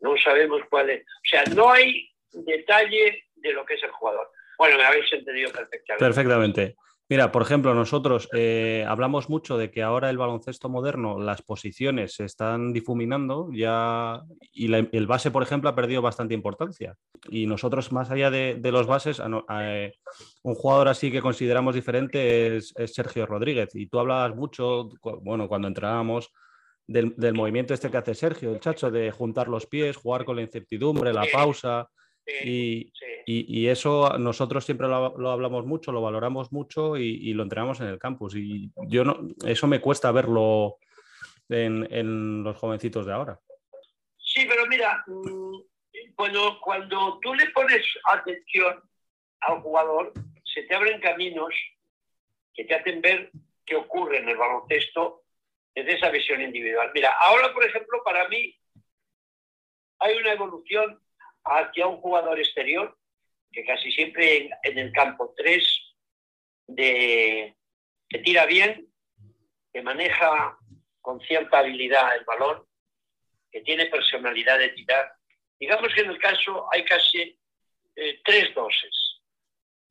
No 0.00 0.16
sabemos 0.18 0.62
cuál 0.70 0.90
es. 0.90 1.02
O 1.02 1.24
sea, 1.28 1.42
no 1.56 1.70
hay 1.72 2.08
detalle 2.30 3.24
de 3.34 3.52
lo 3.52 3.64
que 3.66 3.74
es 3.74 3.82
el 3.82 3.90
jugador. 3.90 4.30
Bueno, 4.58 4.76
me 4.78 4.84
habéis 4.84 5.12
entendido 5.12 5.50
perfectamente. 5.50 6.04
Perfectamente. 6.04 6.76
Mira, 7.10 7.32
por 7.32 7.40
ejemplo, 7.40 7.72
nosotros 7.74 8.28
eh, 8.34 8.84
hablamos 8.86 9.30
mucho 9.30 9.56
de 9.56 9.70
que 9.70 9.82
ahora 9.82 10.10
el 10.10 10.18
baloncesto 10.18 10.68
moderno, 10.68 11.18
las 11.18 11.40
posiciones 11.40 12.14
se 12.14 12.26
están 12.26 12.74
difuminando 12.74 13.48
ya 13.50 14.20
y 14.52 14.68
la- 14.68 14.86
el 14.92 15.06
base, 15.06 15.30
por 15.30 15.42
ejemplo, 15.42 15.70
ha 15.70 15.74
perdido 15.74 16.02
bastante 16.02 16.34
importancia. 16.34 16.96
Y 17.30 17.46
nosotros, 17.46 17.92
más 17.92 18.10
allá 18.10 18.30
de, 18.30 18.56
de 18.60 18.72
los 18.72 18.86
bases, 18.86 19.20
a 19.20 19.28
a, 19.48 19.74
eh, 19.74 19.94
un 20.42 20.54
jugador 20.54 20.88
así 20.88 21.10
que 21.10 21.22
consideramos 21.22 21.74
diferente 21.74 22.56
es, 22.56 22.74
es 22.76 22.92
Sergio 22.94 23.24
Rodríguez. 23.24 23.74
Y 23.74 23.86
tú 23.86 23.98
hablabas 24.00 24.36
mucho, 24.36 24.90
bueno, 25.22 25.48
cuando 25.48 25.66
entrábamos, 25.68 26.30
del, 26.86 27.14
del 27.16 27.34
movimiento 27.34 27.72
este 27.74 27.90
que 27.90 27.96
hace 27.98 28.14
Sergio, 28.14 28.50
el 28.52 28.60
chacho, 28.60 28.90
de 28.90 29.10
juntar 29.10 29.48
los 29.48 29.66
pies, 29.66 29.96
jugar 29.96 30.24
con 30.26 30.36
la 30.36 30.42
incertidumbre, 30.42 31.12
la 31.14 31.24
pausa. 31.32 31.88
Sí, 32.28 32.48
Y, 32.48 32.92
sí. 32.94 33.06
y, 33.26 33.60
y 33.62 33.68
eso 33.68 34.18
nosotros 34.18 34.64
siempre 34.64 34.86
lo, 34.86 35.16
lo 35.16 35.30
hablamos 35.30 35.64
mucho, 35.64 35.92
lo 35.92 36.02
valoramos 36.02 36.52
mucho 36.52 36.96
y, 36.98 37.08
y 37.22 37.32
lo 37.32 37.42
entrenamos 37.42 37.80
en 37.80 37.86
el 37.86 37.98
campus. 37.98 38.36
Y 38.36 38.70
yo 38.88 39.02
no, 39.04 39.18
eso 39.46 39.66
me 39.66 39.80
cuesta 39.80 40.12
verlo 40.12 40.76
en, 41.48 41.88
en 41.90 42.42
los 42.42 42.56
jovencitos 42.56 43.06
de 43.06 43.12
ahora. 43.14 43.40
Sí, 44.18 44.44
pero 44.46 44.66
mira, 44.66 45.02
mm, 45.06 45.56
cuando, 46.14 46.60
cuando 46.60 47.18
tú 47.22 47.34
le 47.34 47.48
pones 47.50 47.82
atención 48.04 48.82
al 49.40 49.60
jugador, 49.62 50.12
se 50.44 50.62
te 50.64 50.74
abren 50.74 51.00
caminos 51.00 51.54
que 52.54 52.64
te 52.64 52.74
hacen 52.74 53.00
ver 53.00 53.30
qué 53.64 53.76
ocurre 53.76 54.18
en 54.18 54.28
el 54.28 54.36
baloncesto 54.36 55.22
desde 55.74 55.94
esa 55.94 56.10
visión 56.10 56.42
individual. 56.42 56.90
Mira, 56.94 57.10
ahora, 57.20 57.54
por 57.54 57.64
ejemplo, 57.64 58.02
para 58.04 58.28
mí 58.28 58.54
hay 60.00 60.16
una 60.16 60.32
evolución 60.32 61.00
hacia 61.44 61.86
un 61.86 61.98
jugador 62.00 62.38
exterior 62.38 62.96
que 63.52 63.64
casi 63.64 63.90
siempre 63.92 64.36
en, 64.36 64.50
en 64.62 64.78
el 64.78 64.92
campo 64.92 65.32
3 65.36 65.94
de, 66.68 67.56
que 68.08 68.18
tira 68.18 68.46
bien, 68.46 68.86
que 69.72 69.82
maneja 69.82 70.58
con 71.00 71.20
cierta 71.20 71.58
habilidad 71.60 72.14
el 72.16 72.24
balón, 72.24 72.64
que 73.50 73.62
tiene 73.62 73.86
personalidad 73.86 74.58
de 74.58 74.68
tirar. 74.70 75.12
Digamos 75.58 75.92
que 75.94 76.02
en 76.02 76.10
el 76.10 76.18
caso 76.18 76.66
hay 76.70 76.84
casi 76.84 77.38
eh, 77.96 78.20
tres 78.24 78.54
doses. 78.54 79.20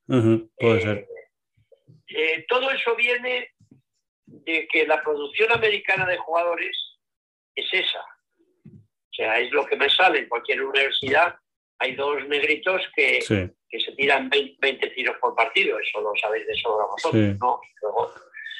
Puede 0.05 0.77
Eh, 0.77 0.81
ser. 0.81 1.07
eh, 2.09 2.45
todo 2.47 2.69
eso 2.71 2.95
viene 2.95 3.51
de 4.25 4.67
que 4.67 4.85
la 4.85 5.01
producción 5.03 5.51
americana 5.51 6.05
de 6.05 6.17
jugadores 6.17 6.77
es 7.55 7.67
esa. 7.73 8.05
O 9.17 9.23
sea, 9.23 9.39
es 9.39 9.51
lo 9.51 9.65
que 9.65 9.75
me 9.75 9.89
sale 9.89 10.19
en 10.19 10.29
cualquier 10.29 10.61
universidad. 10.61 11.35
Hay 11.79 11.95
dos 11.95 12.23
negritos 12.27 12.83
que, 12.95 13.19
Sí, 13.21 13.49
que 13.67 13.79
se 13.79 13.91
tiran 13.93 14.29
20, 14.29 14.57
20 14.59 14.89
tiros 14.91 15.17
por 15.19 15.35
partido. 15.35 15.79
Eso 15.79 16.01
lo 16.01 16.11
sabéis 16.21 16.45
de 16.45 16.55
sobra 16.55 16.85
vosotros, 16.85 17.23
Sí. 17.23 17.37
¿no? 17.41 17.59
Luego- 17.81 18.13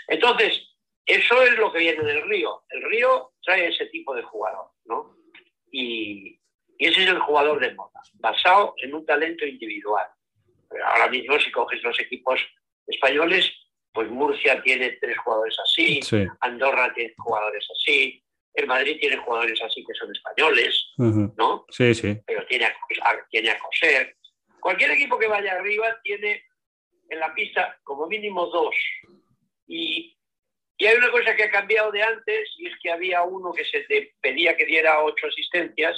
entonces, 0.07 0.67
eso 1.05 1.43
es 1.43 1.57
lo 1.59 1.71
que 1.71 1.77
viene 1.79 2.03
del 2.03 2.23
río. 2.27 2.63
El 2.69 2.81
río 2.89 3.33
trae 3.43 3.67
ese 3.67 3.85
tipo 3.87 4.15
de 4.15 4.23
jugador, 4.23 4.71
¿no? 4.85 5.15
Y, 5.71 6.39
y 6.79 6.87
ese 6.87 7.03
es 7.03 7.09
el 7.09 7.19
jugador 7.19 7.59
de 7.59 7.75
moda, 7.75 8.01
basado 8.15 8.73
en 8.77 8.95
un 8.95 9.05
talento 9.05 9.45
individual. 9.45 10.07
Pero 10.69 10.87
ahora 10.87 11.07
mismo, 11.07 11.39
si 11.39 11.51
coges 11.51 11.83
los 11.83 11.99
equipos 11.99 12.39
españoles, 12.87 13.51
pues 13.93 14.09
Murcia 14.09 14.59
tiene 14.63 14.91
tres 14.99 15.17
jugadores 15.19 15.55
así, 15.63 16.01
sí. 16.01 16.25
Andorra 16.41 16.91
tiene 16.95 17.13
jugadores 17.17 17.65
así, 17.71 18.23
el 18.61 18.67
Madrid 18.67 18.97
tiene 18.99 19.17
jugadores 19.17 19.61
así 19.61 19.83
que 19.85 19.93
son 19.93 20.11
españoles, 20.15 20.93
¿no? 21.37 21.65
Sí, 21.69 21.93
sí. 21.93 22.17
pero 22.25 22.45
tiene 22.47 22.65
a, 22.65 22.75
a- 23.03 23.25
tiene 23.29 23.49
a 23.51 23.59
coser. 23.59 24.15
Cualquier 24.59 24.91
equipo 24.91 25.17
que 25.19 25.27
vaya 25.27 25.53
arriba 25.53 25.97
tiene 26.03 26.43
en 27.09 27.19
la 27.19 27.33
pista 27.33 27.79
como 27.83 28.07
mínimo 28.07 28.47
dos. 28.47 28.75
Y, 29.67 30.17
y 30.77 30.85
hay 30.85 30.95
una 30.97 31.11
cosa 31.11 31.35
que 31.35 31.43
ha 31.43 31.51
cambiado 31.51 31.91
de 31.91 32.01
antes 32.03 32.49
y 32.57 32.67
es 32.67 32.73
que 32.81 32.91
había 32.91 33.23
uno 33.23 33.51
que 33.53 33.65
se 33.65 33.85
le 33.89 34.13
pedía 34.21 34.55
que 34.55 34.65
diera 34.65 35.03
ocho 35.03 35.27
asistencias 35.27 35.95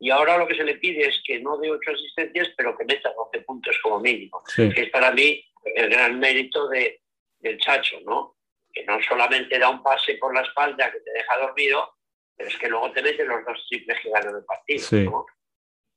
y 0.00 0.10
ahora 0.10 0.38
lo 0.38 0.46
que 0.46 0.54
se 0.56 0.64
le 0.64 0.76
pide 0.76 1.08
es 1.08 1.20
que 1.26 1.40
no 1.40 1.58
dé 1.58 1.70
ocho 1.70 1.90
asistencias, 1.90 2.50
pero 2.56 2.76
que 2.76 2.84
meta 2.84 3.12
12 3.14 3.40
puntos 3.44 3.76
como 3.82 3.98
mínimo, 4.00 4.42
sí. 4.46 4.68
que 4.72 4.82
es 4.82 4.90
para 4.90 5.10
mí 5.10 5.44
el 5.74 5.90
gran 5.90 6.18
mérito 6.20 6.68
de, 6.68 7.00
del 7.40 7.58
Chacho, 7.58 7.98
¿no? 8.04 8.36
Que 8.72 8.84
no 8.84 9.00
solamente 9.02 9.58
da 9.58 9.68
un 9.70 9.82
pase 9.82 10.14
por 10.16 10.34
la 10.34 10.42
espalda 10.42 10.92
que 10.92 11.00
te 11.00 11.12
deja 11.12 11.38
dormido, 11.38 11.94
pero 12.36 12.48
es 12.48 12.56
que 12.56 12.68
luego 12.68 12.92
te 12.92 13.02
mete 13.02 13.24
los 13.24 13.44
dos 13.44 13.66
triples 13.68 13.98
que 14.00 14.10
ganan 14.10 14.36
el 14.36 14.44
partido, 14.44 14.84
Sí. 14.84 15.04
¿no? 15.04 15.26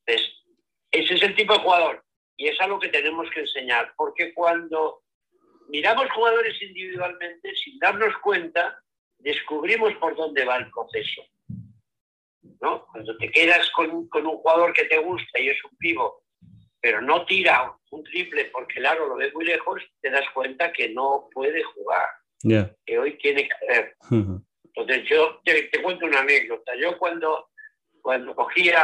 Entonces, 0.06 0.34
ese 0.92 1.14
es 1.14 1.24
el 1.24 1.36
tipo 1.36 1.54
de 1.54 1.60
jugador 1.60 2.04
y 2.38 2.48
es 2.48 2.60
algo 2.60 2.80
que 2.80 2.90
tenemos 2.90 3.30
que 3.30 3.42
enseñar, 3.42 3.94
porque 3.96 4.34
cuando 4.34 5.04
miramos 5.68 6.10
jugadores 6.12 6.60
individualmente, 6.62 7.56
sin 7.56 7.78
darnos 7.78 8.18
cuenta, 8.18 8.82
descubrimos 9.20 9.94
por 9.96 10.16
dónde 10.16 10.44
va 10.44 10.58
el 10.58 10.72
proceso. 10.72 11.22
¿no? 12.62 12.86
Cuando 12.88 13.16
te 13.18 13.30
quedas 13.32 13.70
con, 13.72 14.08
con 14.08 14.26
un 14.26 14.38
jugador 14.38 14.74
que 14.74 14.86
te 14.86 14.98
gusta 14.98 15.40
y 15.40 15.50
es 15.50 15.64
un 15.64 15.76
pivo, 15.78 16.24
pero 16.80 17.02
no 17.02 17.26
tira 17.26 17.76
un 17.92 18.04
triple 18.04 18.46
porque 18.46 18.80
el 18.80 18.86
aro 18.86 19.08
lo 19.08 19.16
ve 19.16 19.32
muy 19.34 19.46
lejos, 19.46 19.82
te 20.02 20.10
das 20.10 20.28
cuenta 20.34 20.72
que 20.72 20.90
no 20.90 21.30
puede 21.34 21.64
jugar, 21.64 22.08
Ya. 22.44 22.74
que 22.86 22.98
hoy 23.00 23.18
tiene 23.18 23.48
que 23.48 23.54
hacer. 23.54 23.96
Entonces 24.74 25.10
yo 25.10 25.40
te, 25.44 25.64
te 25.64 25.82
cuento 25.82 26.06
una 26.06 26.22
anécdota. 26.22 26.74
Yo 26.76 26.98
cuando, 26.98 27.50
cuando 28.02 28.34
cogía 28.36 28.82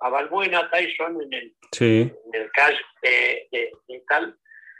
a 0.00 0.08
Balbuena 0.08 0.68
Tyson 0.70 1.22
en 1.22 1.32
el, 1.32 1.56
Sí. 1.72 2.10
en 2.32 2.40
el 2.42 2.50
caso 2.52 2.76
de, 3.02 3.48
de- 3.52 3.70
de 3.88 4.02
tal, 4.08 4.36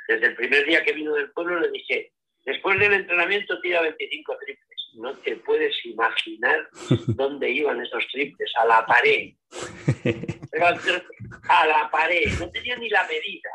desde 0.09 0.27
el 0.27 0.35
primer 0.37 0.67
día 0.67 0.85
que 0.85 0.93
vino 0.93 1.15
del 1.15 1.31
pueblo 1.33 1.61
le 1.61 1.71
dije, 1.71 2.13
después 2.45 2.79
del 2.79 2.93
entrenamiento 2.93 3.61
tira 3.61 3.81
25 3.83 4.37
triples. 4.39 4.69
No 4.95 5.15
te 5.19 5.37
puedes 5.37 5.75
imaginar 5.87 6.69
dónde 7.17 7.49
iban 7.51 7.81
esos 7.81 8.07
triples, 8.13 8.53
a 8.59 8.67
la 8.67 8.85
pared. 8.85 9.33
Pero 10.51 10.67
a 10.67 11.67
la 11.67 11.91
pared, 11.91 12.27
no 12.39 12.51
tenía 12.51 12.77
ni 12.77 12.91
la 12.91 13.07
medida. 13.07 13.51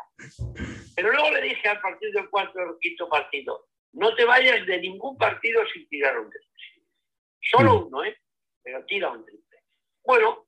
Pero 0.96 1.12
luego 1.12 1.30
le 1.32 1.42
dije 1.44 1.68
al 1.68 1.80
partido 1.80 2.12
del 2.14 2.30
cuarto 2.30 2.58
o 2.60 2.80
quinto 2.80 3.08
partido, 3.08 3.68
no 3.94 4.16
te 4.16 4.26
vayas 4.26 4.66
de 4.66 4.80
ningún 4.80 5.18
partido 5.18 5.62
sin 5.74 5.88
tirar 5.90 6.20
un 6.20 6.30
triple. 6.30 6.48
Solo 7.42 7.86
uno, 7.88 8.04
¿eh? 8.04 8.18
Pero 8.64 8.84
tira 8.86 9.10
un 9.10 9.26
triple. 9.26 9.58
Bueno, 10.04 10.46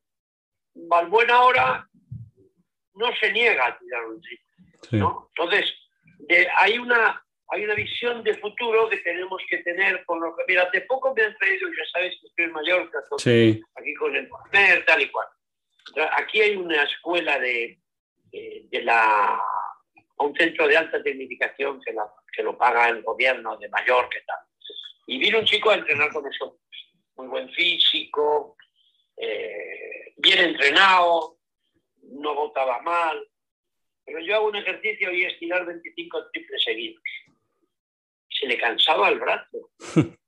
Valbuena 0.74 1.34
ahora 1.34 1.88
no 2.94 3.14
se 3.16 3.32
niega 3.32 3.66
a 3.66 3.78
tirar 3.78 4.04
un 4.06 4.20
triple. 4.20 4.46
Sí. 4.88 4.96
¿no? 4.96 5.30
Entonces, 5.36 5.72
de- 6.18 6.48
hay, 6.56 6.78
una, 6.78 7.24
hay 7.48 7.64
una 7.64 7.74
visión 7.74 8.22
de 8.22 8.34
futuro 8.38 8.88
que 8.88 8.98
tenemos 8.98 9.42
que 9.48 9.58
tener 9.58 10.04
con 10.04 10.20
lo 10.20 10.34
que... 10.36 10.44
Mira, 10.48 10.62
hace 10.64 10.82
poco 10.82 11.14
me 11.14 11.22
han 11.22 11.36
traído, 11.38 11.68
ya 11.68 11.84
sabes 11.92 12.16
que 12.20 12.26
estoy 12.28 12.44
en 12.46 12.52
Mallorca, 12.52 12.98
con- 13.08 13.18
Sí. 13.18 13.60
aquí 13.74 13.94
con 13.94 14.14
el 14.14 14.28
Comer, 14.28 14.84
tal 14.86 15.02
y 15.02 15.10
cual. 15.10 15.26
Aquí 16.16 16.40
hay 16.40 16.56
una 16.56 16.82
escuela 16.84 17.38
de, 17.38 17.80
de, 18.32 18.62
de 18.70 18.82
la 18.82 19.42
un 20.24 20.34
centro 20.34 20.66
de 20.68 20.76
alta 20.76 21.02
tecnificación 21.02 21.80
que, 21.82 21.92
la- 21.92 22.12
que 22.32 22.42
lo 22.42 22.56
paga 22.56 22.88
el 22.88 23.02
gobierno 23.02 23.56
de 23.58 23.68
Mallorca 23.68 24.18
y 24.18 24.24
tal. 24.26 24.38
Y 25.06 25.18
vino 25.18 25.38
un 25.38 25.44
chico 25.44 25.70
a 25.70 25.74
entrenar 25.74 26.12
con 26.12 26.24
nosotros. 26.24 26.60
Muy 27.16 27.26
buen 27.26 27.50
físico, 27.50 28.56
eh, 29.16 30.14
bien 30.16 30.38
entrenado, 30.50 31.38
no 32.02 32.34
votaba 32.34 32.80
mal. 32.82 33.26
Pero 34.04 34.20
yo 34.20 34.34
hago 34.36 34.48
un 34.48 34.56
ejercicio 34.56 35.12
y 35.12 35.24
es 35.24 35.38
tirar 35.38 35.64
25 35.66 36.30
triples 36.32 36.62
seguidos. 36.64 37.02
Se 38.30 38.46
le 38.46 38.56
cansaba 38.58 39.08
el 39.08 39.18
brazo. 39.20 39.70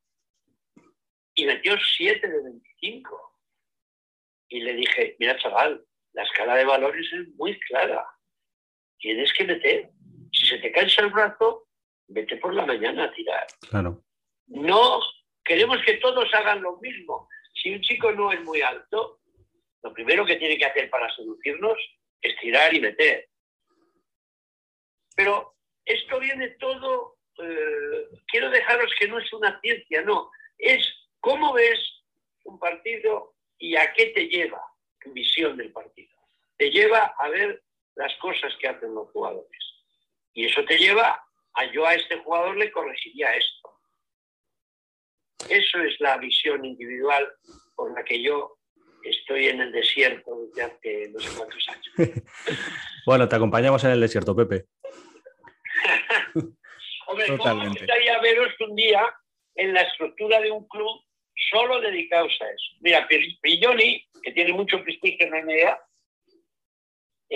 y 1.34 1.46
metió 1.46 1.74
7 1.96 2.28
de 2.28 2.42
25. 2.42 3.38
Y 4.48 4.60
le 4.60 4.74
dije, 4.74 5.16
mira 5.18 5.38
chaval, 5.38 5.84
la 6.12 6.22
escala 6.24 6.54
de 6.56 6.64
valores 6.64 7.06
es 7.12 7.28
muy 7.36 7.58
clara. 7.60 8.06
Tienes 9.02 9.32
que 9.32 9.44
meter. 9.44 9.90
Si 10.32 10.46
se 10.46 10.58
te 10.58 10.70
cansa 10.70 11.02
el 11.02 11.10
brazo, 11.10 11.66
vete 12.06 12.36
por 12.36 12.54
la 12.54 12.64
mañana 12.64 13.04
a 13.04 13.12
tirar. 13.12 13.46
Claro. 13.68 14.00
No 14.46 15.00
queremos 15.44 15.78
que 15.84 15.94
todos 15.94 16.32
hagan 16.32 16.62
lo 16.62 16.76
mismo. 16.76 17.28
Si 17.52 17.74
un 17.74 17.80
chico 17.80 18.12
no 18.12 18.30
es 18.30 18.40
muy 18.42 18.62
alto, 18.62 19.20
lo 19.82 19.92
primero 19.92 20.24
que 20.24 20.36
tiene 20.36 20.56
que 20.56 20.66
hacer 20.66 20.88
para 20.88 21.12
seducirnos 21.16 21.76
es 22.20 22.38
tirar 22.40 22.72
y 22.72 22.80
meter. 22.80 23.28
Pero 25.16 25.56
esto 25.84 26.20
viene 26.20 26.50
todo, 26.60 27.16
eh, 27.42 28.08
quiero 28.28 28.50
dejaros 28.50 28.90
que 29.00 29.08
no 29.08 29.18
es 29.18 29.32
una 29.32 29.60
ciencia, 29.60 30.02
no, 30.02 30.30
es 30.58 30.88
cómo 31.18 31.52
ves 31.52 32.04
un 32.44 32.60
partido 32.60 33.34
y 33.58 33.74
a 33.74 33.92
qué 33.94 34.06
te 34.06 34.28
lleva 34.28 34.62
tu 35.00 35.12
visión 35.12 35.56
del 35.56 35.72
partido. 35.72 36.16
Te 36.56 36.70
lleva 36.70 37.16
a 37.18 37.28
ver 37.28 37.62
las 37.96 38.14
cosas 38.16 38.52
que 38.60 38.68
hacen 38.68 38.94
los 38.94 39.10
jugadores. 39.10 39.60
Y 40.32 40.46
eso 40.46 40.64
te 40.64 40.78
lleva 40.78 41.22
a 41.54 41.64
yo 41.72 41.86
a 41.86 41.94
este 41.94 42.16
jugador 42.18 42.56
le 42.56 42.70
corregiría 42.72 43.34
esto. 43.34 43.78
Eso 45.48 45.78
es 45.82 46.00
la 46.00 46.16
visión 46.18 46.64
individual 46.64 47.30
por 47.74 47.92
la 47.94 48.04
que 48.04 48.22
yo 48.22 48.56
estoy 49.02 49.48
en 49.48 49.60
el 49.60 49.72
desierto 49.72 50.46
desde 50.46 50.62
hace 50.62 51.10
no 51.12 51.18
sé 51.20 51.36
cuántos 51.36 51.68
años. 51.68 51.92
Bueno, 53.04 53.28
te 53.28 53.34
acompañamos 53.34 53.82
en 53.82 53.90
el 53.90 54.00
desierto, 54.00 54.34
Pepe. 54.36 54.66
Hombre, 57.08 57.26
¿cómo 57.36 57.68
gustaría 57.68 58.20
veros 58.20 58.52
un 58.60 58.76
día 58.76 59.04
en 59.56 59.74
la 59.74 59.82
estructura 59.82 60.40
de 60.40 60.50
un 60.52 60.66
club 60.68 61.02
solo 61.50 61.80
dedicados 61.80 62.32
a 62.40 62.44
eso. 62.46 62.76
Mira, 62.80 63.06
Pi- 63.08 63.38
Pilloni, 63.42 64.06
que 64.22 64.30
tiene 64.32 64.52
mucho 64.52 64.82
prestigio 64.84 65.26
en 65.26 65.32
la 65.32 65.42
NBA, 65.42 65.80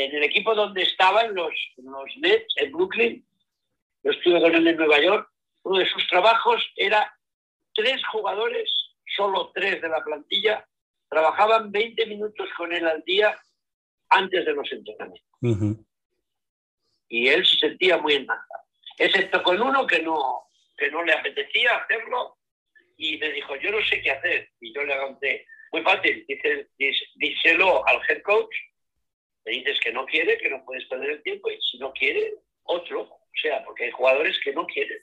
en 0.04 0.14
el 0.14 0.22
equipo 0.22 0.54
donde 0.54 0.82
estaban 0.82 1.34
los, 1.34 1.52
los 1.76 2.16
Nets 2.18 2.54
en 2.56 2.72
Brooklyn, 2.72 3.26
yo 4.02 4.10
estuve 4.10 4.40
con 4.40 4.54
él 4.54 4.66
en 4.66 4.76
Nueva 4.76 5.00
York, 5.00 5.28
uno 5.62 5.78
de 5.78 5.86
sus 5.86 6.06
trabajos 6.08 6.62
era 6.76 7.12
tres 7.74 8.00
jugadores, 8.06 8.70
solo 9.16 9.50
tres 9.54 9.80
de 9.82 9.88
la 9.88 10.02
plantilla, 10.04 10.66
trabajaban 11.08 11.72
20 11.72 12.06
minutos 12.06 12.48
con 12.56 12.72
él 12.72 12.86
al 12.86 13.02
día 13.04 13.36
antes 14.10 14.44
de 14.44 14.52
los 14.52 14.70
entrenamientos 14.70 15.84
y 17.08 17.28
él 17.28 17.46
se 17.46 17.56
sentía 17.56 17.98
muy 17.98 18.14
encantado. 18.14 18.62
Excepto 18.98 19.42
con 19.42 19.60
uno 19.60 19.86
que 19.86 20.00
no, 20.00 20.48
que 20.76 20.90
no 20.90 21.02
le 21.02 21.12
apetecía 21.12 21.76
hacerlo 21.76 22.38
y 22.96 23.18
me 23.18 23.30
dijo, 23.32 23.56
yo 23.56 23.70
no 23.70 23.84
sé 23.84 24.00
qué 24.02 24.10
hacer. 24.10 24.50
Y 24.60 24.74
yo 24.74 24.82
le 24.82 24.98
conté, 24.98 25.46
muy 25.72 25.82
fácil, 25.82 26.24
dice, 26.26 26.68
díselo 27.14 27.86
al 27.86 28.00
head 28.08 28.22
coach, 28.22 28.54
le 29.46 29.52
dices 29.52 29.78
que 29.80 29.92
no 29.92 30.04
quiere, 30.06 30.38
que 30.38 30.50
no 30.50 30.64
puedes 30.64 30.84
perder 30.86 31.10
el 31.10 31.22
tiempo 31.22 31.48
y 31.50 31.58
si 31.62 31.78
no 31.78 31.92
quiere, 31.92 32.34
otro. 32.64 33.02
O 33.02 33.38
sea, 33.40 33.64
porque 33.64 33.84
hay 33.84 33.90
jugadores 33.92 34.36
que 34.42 34.52
no 34.52 34.66
quieren. 34.66 34.98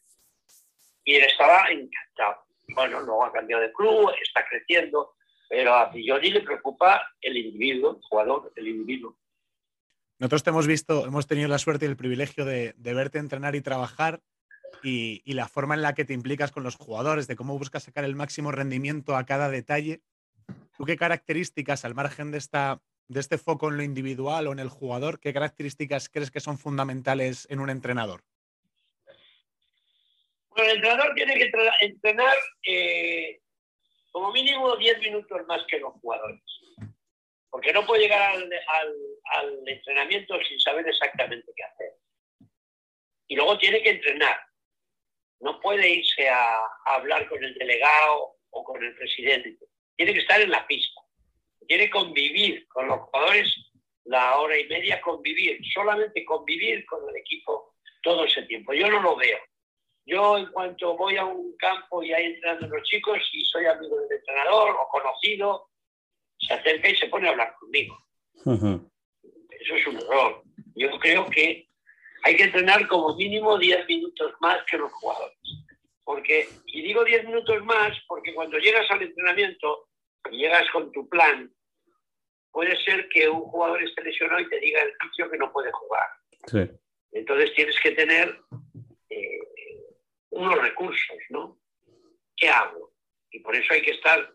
Y 1.05 1.15
él 1.15 1.23
estaba 1.23 1.69
encantado. 1.69 2.43
Bueno, 2.75 3.01
luego 3.01 3.25
ha 3.25 3.31
cambiado 3.31 3.63
de 3.63 3.71
club, 3.71 4.12
está 4.21 4.45
creciendo, 4.45 5.13
pero 5.50 5.73
a 5.73 5.91
Pilloni 5.91 6.29
le 6.29 6.41
preocupa 6.41 7.07
el 7.21 7.38
individuo, 7.38 7.95
el 7.95 8.01
jugador, 8.01 8.51
el 8.55 8.67
individuo. 8.67 9.17
Nosotros 10.19 10.43
te 10.43 10.50
hemos 10.50 10.67
visto, 10.67 11.05
hemos 11.05 11.27
tenido 11.27 11.47
la 11.47 11.57
suerte 11.57 11.85
y 11.85 11.89
el 11.89 11.97
privilegio 11.97 12.45
de, 12.45 12.73
verte 12.77 13.19
entrenar 13.19 13.55
y 13.55 13.62
trabajar 13.62 14.21
y, 14.81 15.21
y 15.25 15.33
la 15.33 15.47
forma 15.47 15.75
en 15.75 15.81
la 15.81 15.93
que 15.93 16.05
te 16.05 16.13
implicas 16.13 16.51
con 16.51 16.63
los 16.63 16.75
jugadores, 16.75 17.27
de 17.27 17.35
cómo 17.35 17.57
buscas 17.57 17.83
sacar 17.83 18.03
el 18.03 18.15
máximo 18.15 18.51
rendimiento 18.51 19.15
a 19.15 19.25
cada 19.25 19.50
detalle. 19.50 20.01
¿Tú 20.77 20.85
qué 20.85 20.97
caracterísicas, 20.97 21.85
al 21.85 21.95
margen 21.95 22.31
de, 22.31 22.38
esta, 22.38 22.81
de 23.07 23.19
este 23.19 23.38
foco 23.38 23.69
en 23.69 23.77
lo 23.77 23.83
individual 23.83 24.48
o 24.48 24.51
en 24.51 24.60
el 24.60 24.69
jugador, 24.69 25.19
qué 25.19 25.33
características 25.33 26.10
crees 26.10 26.31
que 26.31 26.39
son 26.39 26.57
fundamentales 26.57 27.48
en 27.50 27.60
un 27.60 27.69
entrenador? 27.69 28.24
Bueno, 30.50 30.69
el 30.69 30.75
entrenador 30.77 31.13
tiene 31.15 31.33
que 31.36 31.51
entrenar, 31.81 32.38
eh, 32.65 33.41
como 34.12 34.31
mínimo 34.31 34.75
10 34.75 35.00
minutos 35.00 35.41
más 35.48 35.63
que 35.67 35.79
los 35.79 35.93
jugadores. 35.93 36.41
Porque 37.50 37.74
no 37.74 37.86
puede 37.86 38.03
llegar 38.03 38.33
al, 38.33 39.67
entrenamiento 39.67 40.36
sin 40.48 40.60
saber 40.60 40.88
exactamente 40.88 41.51
qué 41.55 41.63
hacer. 41.63 41.93
Y 43.27 43.36
luego 43.36 43.57
tiene 43.57 43.81
que 43.81 43.91
entrenar. 43.91 44.39
No 45.39 45.60
puede 45.60 45.88
irse 45.89 46.29
a 46.29 46.60
hablar 46.86 47.27
con 47.27 47.43
el 47.43 47.53
delegado 47.55 48.38
o 48.50 48.63
con 48.63 48.83
el 48.83 48.95
presidente. 48.95 49.57
Tiene 49.95 50.13
que 50.13 50.19
estar 50.19 50.41
en 50.41 50.51
la 50.51 50.65
pista. 50.65 50.92
Que 51.67 51.89
convivir 51.89 52.67
con 52.67 52.88
los 52.88 53.00
jugadores 53.01 53.72
la 54.05 54.38
hora 54.38 54.58
y 54.58 54.67
media, 54.67 55.01
convivir, 55.01 55.60
solamente 55.74 56.25
convivir 56.25 56.86
con 56.86 57.08
el 57.10 57.15
equipo 57.15 57.75
todo 58.01 58.25
ese 58.25 58.43
tiempo. 58.43 58.74
Yo 58.74 58.89
no 58.89 59.01
lo 59.01 59.15
veo. 59.15 59.38
Yo 60.05 60.38
en 60.38 60.48
cuanto 60.48 60.98
voy 60.98 61.15
a 61.15 61.25
un 61.25 61.55
campo 61.58 62.03
y 62.03 62.12
hay 62.12 62.25
entrenando 62.25 62.67
los 62.67 62.84
chicos 62.84 63.20
y 63.32 63.46
soy 63.46 63.65
amigo 63.65 64.00
del 64.01 64.17
entrenador 64.17 64.72
o 64.72 64.88
conocido, 64.89 65.70
se 66.38 66.53
acerca 66.53 66.89
y 66.89 66.96
se 66.98 67.08
pone 67.08 67.27
a 67.27 67.32
hablar 67.32 67.55
conmigo. 67.58 67.98
Ujú. 68.46 68.91
Eso 69.50 69.75
es 69.75 69.88
un 69.88 69.96
error. 69.96 70.43
Yo 70.75 71.00
creo 71.00 71.30
que 71.30 71.69
hay 72.23 72.36
que 72.36 72.43
entrenar 72.43 72.86
como 72.88 73.15
mínimo 73.15 73.58
10 73.58 73.88
minutos 73.88 74.34
más 74.41 74.63
que 74.69 74.78
los 74.78 74.91
jugadores. 74.91 75.38
Porque, 76.04 76.49
y 76.67 76.82
digo 76.82 77.06
10 77.06 77.26
minutos 77.26 77.63
más, 77.63 77.97
porque 78.08 78.34
cuando 78.34 78.58
llegas 78.58 78.89
al 78.91 79.02
entrenamiento 79.02 79.88
llegas 80.31 80.69
con 80.71 80.91
tu 80.91 81.07
plan, 81.09 81.51
puede 82.51 82.77
ser 82.83 83.07
que 83.09 83.27
un 83.27 83.41
jugador 83.41 83.83
esté 83.83 84.03
lesionado 84.03 84.39
y 84.39 84.49
te 84.49 84.59
diga 84.59 84.81
el 84.81 84.93
fisio 85.01 85.29
que 85.29 85.38
no 85.38 85.51
puede 85.51 85.71
jugar. 85.71 86.07
Sí. 86.47 86.69
Entonces 87.12 87.53
tienes 87.53 87.79
que 87.79 87.91
tener 87.91 88.39
eh, 89.09 89.39
unos 90.31 90.62
recursos, 90.62 91.17
¿no? 91.29 91.59
¿Qué 92.36 92.49
hago? 92.49 92.93
Y 93.31 93.39
por 93.39 93.55
eso 93.55 93.73
hay 93.73 93.81
que 93.81 93.91
estar, 93.91 94.31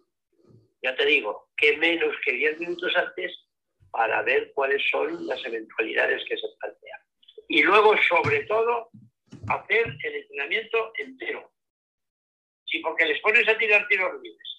ya 0.83 0.94
te 0.96 1.07
digo, 1.07 1.51
que 1.57 1.77
menos 1.77 2.14
que 2.24 2.33
10 2.33 2.61
minutos 2.61 2.94
antes 2.96 3.46
para 3.90 4.22
ver 4.22 4.53
cuáles 4.55 4.83
son 4.90 5.27
las 5.27 5.44
eventualidades 5.44 6.24
que 6.29 6.37
se 6.37 6.46
plantean. 6.61 7.01
Y 7.48 7.62
luego, 7.62 7.96
sobre 8.09 8.44
todo, 8.44 8.90
hacer 9.48 9.87
el 10.05 10.14
entrenamiento 10.14 10.92
entero. 10.98 11.53
Si 12.66 12.81
porque 12.81 13.07
les 13.07 13.20
pones 13.20 13.48
a 13.48 13.57
tirar 13.57 13.87
tiros 13.88 14.20
libres, 14.22 14.58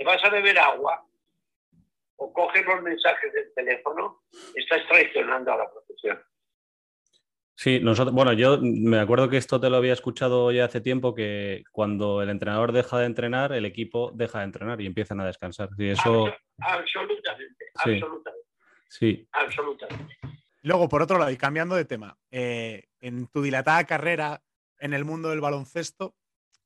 te 0.00 0.06
vas 0.06 0.24
a 0.24 0.30
beber 0.30 0.58
agua 0.58 1.06
o 2.16 2.32
coges 2.32 2.64
los 2.64 2.80
mensajes 2.82 3.32
del 3.34 3.52
teléfono, 3.54 4.22
estás 4.54 4.80
traicionando 4.88 5.52
a 5.52 5.58
la 5.58 5.70
profesión. 5.70 6.18
Sí, 7.54 7.80
nosotros, 7.80 8.14
bueno, 8.14 8.32
yo 8.32 8.58
me 8.62 8.98
acuerdo 8.98 9.28
que 9.28 9.36
esto 9.36 9.60
te 9.60 9.68
lo 9.68 9.76
había 9.76 9.92
escuchado 9.92 10.50
ya 10.52 10.64
hace 10.64 10.80
tiempo, 10.80 11.14
que 11.14 11.64
cuando 11.70 12.22
el 12.22 12.30
entrenador 12.30 12.72
deja 12.72 12.98
de 12.98 13.04
entrenar, 13.04 13.52
el 13.52 13.66
equipo 13.66 14.10
deja 14.14 14.38
de 14.38 14.44
entrenar 14.46 14.80
y 14.80 14.86
empiezan 14.86 15.20
a 15.20 15.26
descansar. 15.26 15.68
Y 15.76 15.90
eso, 15.90 16.28
Abso- 16.28 16.36
absolutamente, 16.60 17.64
Sí. 17.84 17.90
absolutamente, 17.90 18.48
sí. 18.88 19.28
absolutamente. 19.32 20.16
Luego, 20.62 20.88
por 20.88 21.02
otro 21.02 21.18
lado, 21.18 21.30
y 21.30 21.36
cambiando 21.36 21.74
de 21.74 21.84
tema, 21.84 22.16
eh, 22.30 22.84
en 23.00 23.26
tu 23.26 23.42
dilatada 23.42 23.84
carrera 23.84 24.42
en 24.78 24.94
el 24.94 25.04
mundo 25.04 25.28
del 25.28 25.42
baloncesto, 25.42 26.14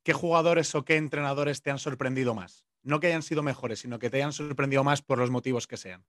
¿qué 0.05 0.13
jugadores 0.13 0.73
o 0.77 0.85
qué 0.85 0.95
entrenadores 0.97 1.63
te 1.63 1.73
han 1.73 1.79
sorprendido 1.81 2.35
más? 2.37 2.65
No 2.85 3.01
que 3.01 3.09
hayan 3.09 3.23
sido 3.23 3.43
mejores, 3.43 3.81
sino 3.81 3.99
que 3.99 4.11
te 4.11 4.19
hayan 4.19 4.33
sorprendido 4.33 4.85
más 4.85 5.03
por 5.03 5.19
los 5.19 5.31
motivos 5.31 5.67
que 5.67 5.77
sean. 5.77 6.05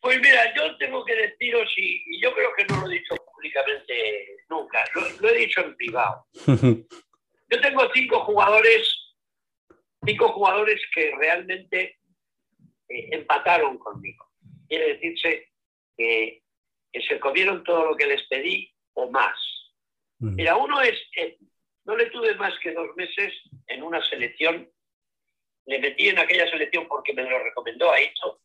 Pues 0.00 0.20
mira, 0.20 0.54
yo 0.54 0.76
tengo 0.76 1.04
que 1.04 1.14
deciros, 1.14 1.72
y, 1.76 2.02
y 2.06 2.20
yo 2.20 2.34
creo 2.34 2.50
que 2.56 2.64
no 2.66 2.80
lo 2.80 2.90
he 2.90 2.98
dicho 2.98 3.14
públicamente 3.32 4.36
nunca, 4.48 4.84
lo, 4.94 5.02
lo 5.20 5.28
he 5.28 5.38
dicho 5.38 5.60
en 5.60 5.76
privado. 5.76 6.26
Yo 7.50 7.60
tengo 7.60 7.88
cinco 7.92 8.24
jugadores, 8.24 9.14
cinco 10.04 10.32
jugadores 10.32 10.80
que 10.92 11.14
realmente 11.16 11.98
eh, 12.88 13.08
empataron 13.12 13.78
conmigo. 13.78 14.26
Quiere 14.66 14.94
decirse 14.94 15.52
que, 15.96 16.42
que 16.92 17.02
se 17.02 17.20
comieron 17.20 17.62
todo 17.62 17.90
lo 17.90 17.96
que 17.96 18.06
les 18.06 18.26
pedí 18.28 18.72
o 18.94 19.10
más. 19.10 19.36
Mira, 20.18 20.56
uno 20.56 20.80
es, 20.80 20.98
eh, 21.16 21.36
no 21.84 21.96
le 21.96 22.06
tuve 22.06 22.34
más 22.36 22.58
que 22.60 22.72
dos 22.72 22.88
meses 22.96 23.32
en 23.66 23.82
una 23.82 24.02
selección, 24.08 24.68
le 25.66 25.78
metí 25.78 26.08
en 26.08 26.18
aquella 26.18 26.48
selección 26.50 26.86
porque 26.88 27.14
me 27.14 27.22
lo 27.22 27.42
recomendó 27.42 27.90
Aito, 27.90 28.40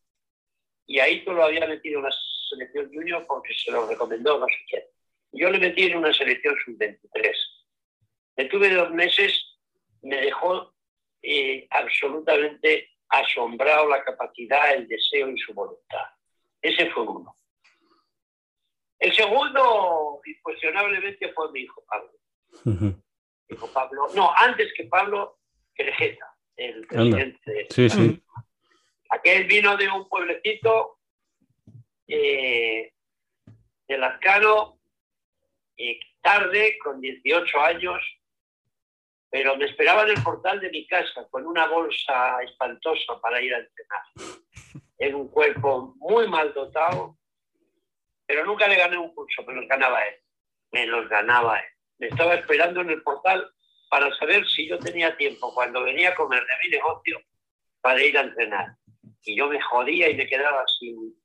y 0.85 0.99
Aito 0.99 1.33
lo 1.33 1.43
había 1.43 1.67
metido 1.67 1.99
en 1.99 2.05
una 2.05 2.15
selección 2.49 2.91
junior 2.91 3.25
porque 3.27 3.53
se 3.53 3.71
lo 3.71 3.87
recomendó 3.87 4.39
no 4.39 4.47
sé 4.47 4.57
quién. 4.67 4.83
Yo 5.31 5.51
le 5.51 5.59
metí 5.59 5.83
en 5.83 5.97
una 5.97 6.11
selección 6.11 6.55
sub-23. 6.65 7.31
Le 8.37 8.45
tuve 8.45 8.73
dos 8.73 8.89
meses, 8.91 9.59
me 10.01 10.19
dejó 10.19 10.73
eh, 11.21 11.67
absolutamente 11.69 12.89
asombrado 13.09 13.87
la 13.87 14.03
capacidad, 14.03 14.73
el 14.73 14.87
deseo 14.87 15.29
y 15.29 15.37
su 15.37 15.53
voluntad. 15.53 16.05
Ese 16.61 16.89
fue 16.89 17.03
uno. 17.03 17.35
El 18.97 19.15
segundo, 19.15 20.21
incuestionablemente, 20.25 21.31
fue 21.33 21.51
mi 21.51 21.61
hijo 21.61 21.83
Pablo. 21.85 22.11
Hijo 23.47 23.73
Pablo, 23.73 24.07
no, 24.15 24.31
antes 24.35 24.73
que 24.75 24.85
Pablo, 24.85 25.39
Querejeta, 25.73 26.35
el 26.65 26.85
presidente. 26.87 27.51
de- 27.51 27.67
Sí, 27.69 27.89
sí. 27.89 28.23
Aquel 29.11 29.45
vino 29.45 29.75
de 29.77 29.87
un 29.89 30.07
pueblecito 30.07 30.99
eh, 32.07 32.91
de 33.87 33.97
Lazcano, 33.97 34.79
eh, 35.77 35.99
tarde, 36.21 36.77
con 36.83 36.99
18 37.01 37.59
años, 37.61 38.01
pero 39.31 39.55
me 39.55 39.65
esperaba 39.65 40.03
en 40.03 40.09
el 40.17 40.23
portal 40.23 40.59
de 40.59 40.69
mi 40.69 40.85
casa 40.87 41.27
con 41.29 41.45
una 41.45 41.67
bolsa 41.67 42.41
espantosa 42.43 43.19
para 43.21 43.41
ir 43.41 43.53
a 43.53 43.59
entrenar. 43.59 44.01
En 45.01 45.15
un 45.15 45.29
cuerpo 45.29 45.95
muy 45.99 46.27
mal 46.27 46.53
dotado, 46.53 47.17
pero 48.25 48.43
nunca 48.45 48.67
le 48.67 48.75
gané 48.75 48.97
un 48.97 49.13
curso, 49.15 49.43
me 49.43 49.53
los 49.53 49.65
ganaba 49.65 50.03
él. 50.05 50.15
Me 50.73 50.85
los 50.85 51.07
ganaba 51.07 51.57
él. 51.57 51.65
Me 51.99 52.07
estaba 52.07 52.35
esperando 52.35 52.81
en 52.81 52.89
el 52.89 53.01
portal 53.01 53.49
para 53.89 54.13
saber 54.15 54.45
si 54.47 54.67
yo 54.67 54.77
tenía 54.79 55.15
tiempo 55.17 55.53
cuando 55.53 55.83
venía 55.83 56.09
a 56.09 56.15
comer 56.15 56.41
de 56.41 56.53
mi 56.63 56.69
negocio 56.69 57.21
para 57.81 58.03
ir 58.03 58.17
a 58.17 58.21
entrenar. 58.21 58.75
Y 59.23 59.35
yo 59.35 59.47
me 59.47 59.59
jodía 59.61 60.09
y 60.09 60.15
me 60.15 60.27
quedaba 60.27 60.63
sin, 60.79 61.15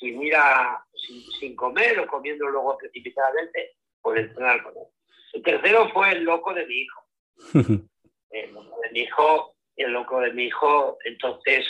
sin 0.00 0.22
ir 0.22 0.34
a, 0.34 0.84
sin, 0.94 1.22
sin 1.38 1.56
comer 1.56 1.98
o 2.00 2.06
comiendo 2.06 2.48
luego 2.48 2.76
precipitadamente 2.78 3.76
por 4.00 4.18
entrenar 4.18 4.62
con 4.62 4.72
él. 4.76 4.88
El 5.34 5.42
tercero 5.42 5.88
fue 5.90 6.12
el 6.12 6.24
loco 6.24 6.54
de 6.54 6.66
mi 6.66 6.74
hijo. 6.74 7.08
El 8.30 8.52
loco 8.52 8.78
de 8.82 8.90
mi 8.90 9.00
hijo, 9.00 9.56
el 9.76 9.92
loco 9.92 10.20
de 10.20 10.32
mi 10.34 10.44
hijo, 10.44 10.98
entonces 11.04 11.64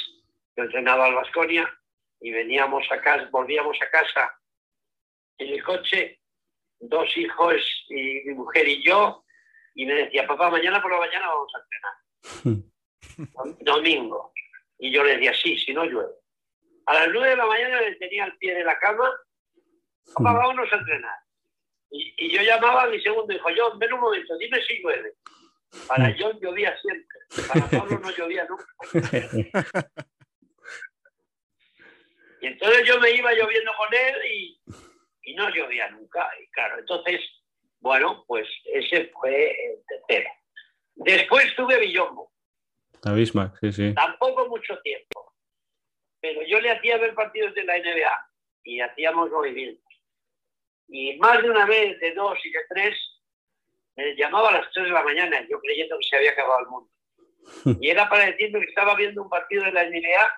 yo 0.57 0.65
entrenaba 0.65 1.07
al 1.07 1.15
Vasconia 1.15 1.73
y 2.21 2.33
veníamos 2.33 2.85
a 2.91 3.01
casa, 3.01 3.29
volvíamos 3.31 3.77
a 3.81 3.91
casa 3.91 4.41
en 5.39 5.53
el 5.53 5.63
coche, 5.63 6.19
dos 6.81 7.17
hijos 7.17 7.85
y 7.91 8.23
mi 8.25 8.35
mujer 8.35 8.67
y 8.67 8.83
yo, 8.83 9.25
y 9.79 9.87
me 9.87 9.95
decía, 9.95 10.27
papá, 10.27 10.51
mañana 10.51 10.83
por 10.83 10.91
la 10.91 10.99
mañana 10.99 11.29
vamos 11.29 11.53
a 11.55 11.61
entrenar. 12.43 13.55
Domingo. 13.65 14.33
Y 14.77 14.91
yo 14.93 15.05
le 15.05 15.13
decía, 15.13 15.33
sí, 15.41 15.57
si 15.57 15.73
no 15.73 15.85
llueve. 15.85 16.15
A 16.87 16.95
las 16.95 17.09
nueve 17.13 17.31
de 17.31 17.37
la 17.37 17.47
mañana 17.47 17.81
le 17.83 17.95
tenía 17.95 18.25
al 18.25 18.37
pie 18.39 18.57
de 18.57 18.65
la 18.65 18.77
cama, 18.81 19.09
papá, 20.15 20.33
vámonos 20.33 20.73
a 20.73 20.77
entrenar. 20.77 21.17
Y, 21.93 22.13
y 22.19 22.37
yo 22.37 22.43
llamaba 22.43 22.83
a 22.83 22.87
mi 22.89 23.01
segundo 23.01 23.33
hijo, 23.33 23.49
John, 23.57 23.79
ven 23.79 23.93
un 23.93 24.01
momento, 24.01 24.37
dime 24.37 24.61
si 24.67 24.83
llueve. 24.83 25.15
Para 25.87 26.13
John 26.19 26.37
llovía 26.41 26.77
siempre, 26.81 27.19
para 27.47 27.69
Pablo 27.69 28.01
no 28.01 28.11
llovía 28.11 28.49
nunca. 28.49 28.67
Y 32.41 32.47
entonces 32.47 32.87
yo 32.87 33.01
me 33.01 33.11
iba 33.11 33.33
lloviendo 33.33 33.73
con 33.77 33.89
él 33.93 34.15
y, 34.33 34.61
y 35.23 35.35
no 35.35 35.51
llovía 35.51 35.91
nunca. 35.91 36.31
Y 36.41 36.49
claro, 36.53 36.79
entonces, 36.79 37.21
bueno, 37.81 38.25
pues 38.27 38.49
ese 38.65 39.07
fue 39.09 39.51
el 39.51 39.85
tercero. 39.87 40.31
Después 40.95 41.55
tuve 41.57 41.79
Villombo, 41.79 42.33
A 43.05 43.13
Bismarck, 43.13 43.57
sí, 43.61 43.73
sí. 43.73 43.95
tampoco 43.95 44.49
mucho 44.49 44.79
tiempo, 44.81 45.35
pero 46.21 46.43
yo 46.43 46.61
le 46.61 46.71
hacía 46.71 46.99
ver 46.99 47.15
partidos 47.15 47.55
de 47.55 47.65
la 47.65 47.79
NBA 47.79 48.31
y 48.65 48.81
hacíamos 48.81 49.31
movimientos. 49.31 49.85
Y 50.89 51.17
más 51.19 51.43
de 51.43 51.51
una 51.51 51.67
vez, 51.67 52.01
de 52.01 52.15
dos 52.15 52.39
y 52.45 52.51
de 52.51 52.61
tres, 52.69 52.99
me 53.95 54.15
llamaba 54.17 54.49
a 54.49 54.53
las 54.53 54.73
tres 54.73 54.87
de 54.87 54.93
la 54.93 55.03
mañana, 55.03 55.47
yo 55.49 55.61
creyendo 55.61 55.97
que 55.99 56.09
se 56.09 56.17
había 56.17 56.31
acabado 56.33 56.61
el 56.61 56.67
mundo. 56.69 56.91
Y 57.81 57.91
era 57.91 58.09
para 58.09 58.27
decirme 58.27 58.61
que 58.61 58.67
estaba 58.67 58.95
viendo 58.95 59.23
un 59.23 59.29
partido 59.29 59.65
de 59.65 59.73
la 59.73 59.85
NBA 59.85 60.33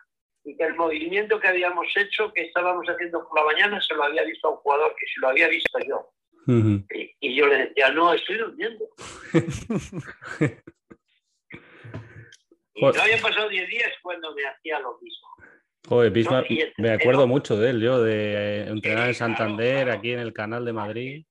y 0.44 0.57
que 0.57 0.64
el 0.64 0.74
movimiento 0.74 1.38
que 1.40 1.48
habíamos 1.48 1.87
hecho, 1.96 2.33
que 2.33 2.42
estábamos 2.42 2.87
haciendo 2.87 3.26
por 3.29 3.38
la 3.38 3.46
mañana, 3.46 3.81
se 3.81 3.94
lo 3.94 4.05
había 4.05 4.22
visto 4.24 4.48
a 4.48 4.50
un 4.53 4.57
jugador 4.59 4.94
que 4.98 5.07
se 5.07 5.20
lo 5.20 5.29
había 5.29 5.48
visto 5.48 5.79
yo. 5.81 6.12
Ujú. 6.59 6.85
Y, 6.95 7.17
y 7.21 7.35
yo 7.37 7.47
le 7.47 7.67
decía, 7.67 7.91
no, 7.91 8.13
estoy 8.13 8.39
durmiendo. 8.39 8.85
Y 12.75 12.83
no 12.83 13.03
habían 13.03 13.21
pasado 13.21 13.49
10 13.49 13.69
días 13.69 13.91
cuando 14.03 14.35
me 14.35 14.43
hacía 14.47 14.79
lo 14.81 14.99
mismo. 15.03 15.29
Joder, 15.87 16.11
Bismarck, 16.11 16.49
No, 16.51 16.67
me 16.79 16.91
acuerdo 16.93 17.27
mucho 17.27 17.57
de 17.59 17.71
él, 17.71 17.81
yo, 17.83 18.03
de 18.03 18.35
eh, 18.35 18.69
entrenar 18.69 19.09
en 19.09 19.15
Santander, 19.15 19.85
claro. 19.85 19.99
aquí 19.99 20.13
en 20.13 20.21
el 20.21 20.33
canal 20.33 20.65
de 20.65 20.73
Madrid. 20.73 21.27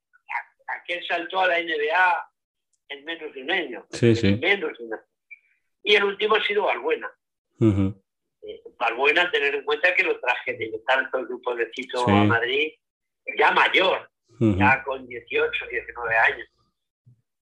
Aquel 0.68 1.04
saltó 1.08 1.40
a 1.40 1.48
la 1.48 1.60
NBA 1.60 2.30
en 2.90 3.06
menos 3.06 3.34
de 3.34 3.42
un 3.42 3.52
año. 3.52 3.86
Sí, 3.92 4.16
sí. 4.16 4.28
En 4.28 4.40
menos 4.40 4.78
de 4.78 4.84
un 4.86 4.94
año. 4.94 5.04
Y 5.84 5.96
el 5.96 6.04
último 6.04 6.36
ha 6.36 6.44
sido 6.44 6.66
Balbuena. 6.66 7.10
Ujú. 7.60 8.00
Eh, 8.42 8.62
Balbuena, 8.78 9.32
tener 9.32 9.56
en 9.56 9.64
cuenta 9.64 9.96
que 9.96 10.04
lo 10.04 10.20
traje 10.20 10.54
de 10.54 10.82
tanto 10.86 11.20
el 11.20 11.26
grupo 11.26 11.56
de 11.56 11.72
Cito 11.74 12.06
Sí. 12.06 12.12
a 12.12 12.24
Madrid, 12.26 12.74
ya 13.38 13.52
mayor, 13.52 14.09
Ujú. 14.40 14.58
ya 14.58 14.84
con 14.84 15.06
18, 15.06 15.66
19 15.70 16.16
años. 16.16 16.48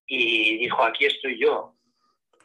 Y 0.06 0.58
dijo, 0.58 0.82
aquí 0.82 1.06
estoy 1.06 1.38
yo. 1.38 1.74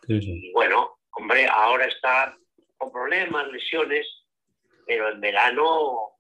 Sí, 0.06 0.22
sí. 0.22 0.48
Y 0.48 0.52
bueno, 0.52 1.00
hombre, 1.12 1.48
ahora 1.48 1.86
está 1.86 2.38
con 2.78 2.92
problemas, 2.92 3.48
lesiones, 3.48 4.06
pero 4.86 5.10
en 5.10 5.22
verano 5.22 6.12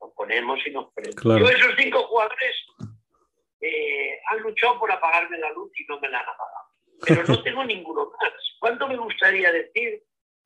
nos 0.00 0.12
ponemos 0.14 0.58
y 0.66 0.70
nos 0.70 0.92
ponemos. 0.92 1.16
Claro. 1.16 1.40
Yo 1.40 1.50
esos 1.50 1.74
cinco 1.76 2.04
jugadores 2.04 2.56
eh, 3.60 4.20
han 4.30 4.40
luchado 4.40 4.78
por 4.78 4.90
apagarme 4.90 5.38
la 5.38 5.50
luz 5.52 5.70
y 5.78 5.84
no 5.86 6.00
me 6.00 6.08
la 6.08 6.20
han 6.20 6.28
apagado. 6.28 6.68
Pero 7.06 7.24
no 7.24 7.42
tengo 7.42 7.64
ninguno 7.64 8.10
más. 8.18 8.32
¿Cuánto 8.58 8.88
me 8.88 8.96
gustaría 8.96 9.52
decir 9.52 10.02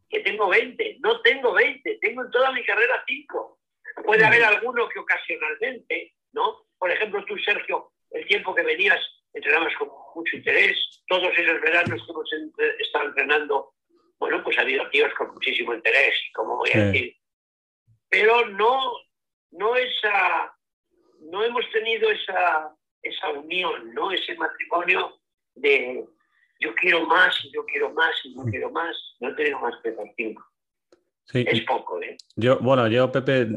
que 0.08 0.20
tengo 0.20 0.48
20? 0.48 0.98
No 1.00 1.20
tengo 1.20 1.52
20, 1.52 1.98
tengo 2.00 2.24
en 2.24 2.30
toda 2.30 2.52
mi 2.52 2.64
carrera 2.64 3.02
5. 3.06 3.58
Puede 4.04 4.24
haber 4.24 4.44
alguno 4.44 4.88
que 4.88 4.98
ocasionalmente, 4.98 6.14
¿no? 6.32 6.63
Por 6.84 6.90
ejemplo, 6.90 7.24
tú, 7.24 7.38
Sergio, 7.38 7.92
el 8.10 8.26
tiempo 8.26 8.54
que 8.54 8.62
venías, 8.62 9.00
entrenabas 9.32 9.74
con 9.78 9.88
mucho 10.14 10.36
interés. 10.36 10.76
Todos 11.08 11.32
esos 11.34 11.58
veranos 11.62 12.04
que 12.04 12.12
hemos 12.12 12.30
estado 12.78 13.06
entrenando, 13.06 13.72
bueno, 14.18 14.44
pues 14.44 14.58
ha 14.58 14.60
habido 14.60 14.86
tíos 14.90 15.10
con 15.14 15.32
muchísimo 15.32 15.72
interés, 15.72 16.12
como 16.34 16.58
voy 16.58 16.68
a 16.68 16.72
Sí. 16.74 16.78
decir. 16.80 17.16
Pero 18.10 18.48
no, 18.50 18.92
no 19.52 19.76
esa, 19.76 20.54
no 21.20 21.42
hemos 21.42 21.64
tenido 21.70 22.10
esa, 22.10 22.76
esa 23.00 23.30
unión, 23.30 23.94
¿no? 23.94 24.10
Ese 24.12 24.34
matrimonio 24.34 25.18
de 25.54 26.04
yo 26.60 26.74
quiero 26.74 27.06
más, 27.06 27.34
y 27.46 27.50
yo 27.50 27.64
quiero 27.64 27.94
más, 27.94 28.14
y 28.24 28.34
yo 28.36 28.44
quiero 28.44 28.70
más. 28.70 28.94
No 29.20 29.34
tenemos 29.34 29.62
más 29.62 29.80
que 29.82 29.96
cinco. 30.18 30.46
Sí, 31.26 31.44
Es 31.48 31.62
poco, 31.62 32.00
¿eh? 32.02 32.16
Yo, 32.36 32.58
bueno, 32.58 32.86
yo, 32.88 33.10
Pepe, 33.10 33.48